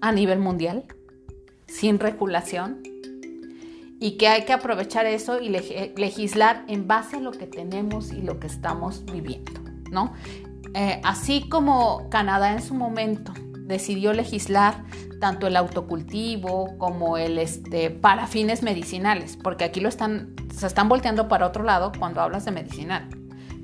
[0.00, 0.84] a nivel mundial,
[1.68, 2.82] sin regulación.
[4.00, 8.20] y que hay que aprovechar eso y legislar en base a lo que tenemos y
[8.20, 9.60] lo que estamos viviendo,
[9.92, 10.12] ¿no?
[10.74, 13.32] Eh, así como Canadá en su momento
[13.72, 14.84] decidió legislar
[15.18, 20.88] tanto el autocultivo como el este, para fines medicinales, porque aquí lo están, se están
[20.88, 23.08] volteando para otro lado cuando hablas de medicinal.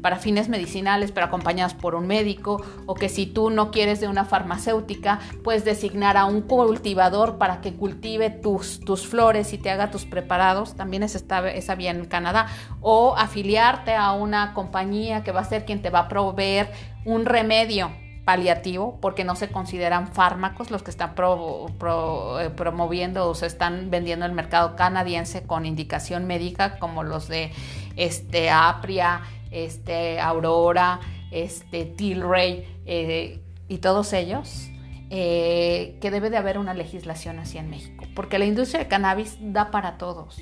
[0.01, 4.07] Para fines medicinales, pero acompañados por un médico, o que si tú no quieres de
[4.07, 9.71] una farmacéutica, puedes designar a un cultivador para que cultive tus, tus flores y te
[9.71, 12.47] haga tus preparados, también es esta, esa vía en Canadá,
[12.81, 16.71] o afiliarte a una compañía que va a ser quien te va a proveer
[17.05, 17.91] un remedio
[18.29, 24.27] paliativo, porque no se consideran fármacos los que están eh, promoviendo o se están vendiendo
[24.27, 27.53] en el mercado canadiense con indicación médica, como los de
[27.97, 31.01] este, Apria, este, Aurora,
[31.31, 34.69] este, Tilray eh, y todos ellos,
[35.09, 39.39] eh, que debe de haber una legislación así en México, porque la industria de cannabis
[39.41, 40.37] da para todos.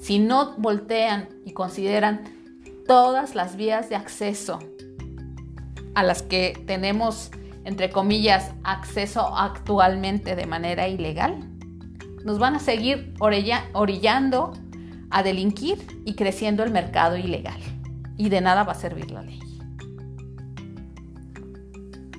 [0.00, 2.24] Si no voltean y consideran
[2.88, 4.58] todas las vías de acceso
[5.96, 7.30] a las que tenemos,
[7.64, 11.48] entre comillas, acceso actualmente de manera ilegal,
[12.22, 14.52] nos van a seguir orillando
[15.10, 17.58] a delinquir y creciendo el mercado ilegal
[18.18, 19.40] y de nada va a servir la ley.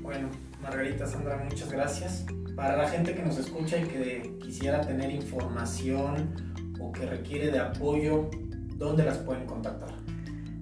[0.01, 0.30] Bueno,
[0.63, 2.25] Margarita, Sandra, muchas gracias.
[2.55, 7.59] Para la gente que nos escucha y que quisiera tener información o que requiere de
[7.59, 8.32] apoyo,
[8.75, 10.07] ¿dónde las pueden contactar?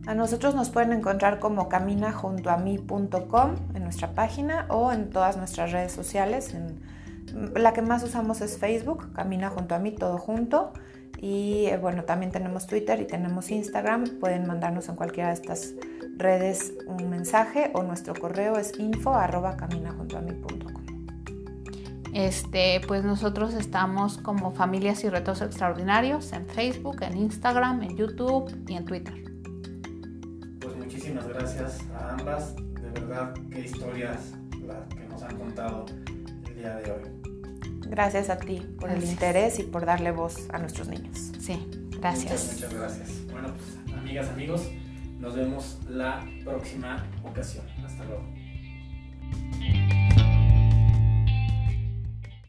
[0.07, 5.91] A nosotros nos pueden encontrar como caminajuntoami.com en nuestra página o en todas nuestras redes
[5.93, 6.55] sociales.
[7.55, 10.73] La que más usamos es Facebook, Camina Junto a mí, todo junto.
[11.19, 14.19] Y eh, bueno, también tenemos Twitter y tenemos Instagram.
[14.19, 15.73] Pueden mandarnos en cualquiera de estas
[16.17, 19.57] redes un mensaje o nuestro correo es info arroba
[22.13, 28.55] Este, pues nosotros estamos como Familias y Retos Extraordinarios en Facebook, en Instagram, en YouTube
[28.67, 29.34] y en Twitter.
[31.15, 32.55] Muchísimas gracias a ambas.
[32.55, 34.33] De verdad, qué historias
[34.65, 35.85] las que nos han contado
[36.45, 37.03] el día de hoy.
[37.87, 41.31] Gracias a ti por el interés y por darle voz a nuestros niños.
[41.39, 41.65] Sí,
[42.01, 42.31] gracias.
[42.33, 43.27] Muchas, muchas gracias.
[43.31, 44.69] Bueno, pues amigas, amigos,
[45.19, 47.65] nos vemos la próxima ocasión.
[47.85, 48.25] Hasta luego.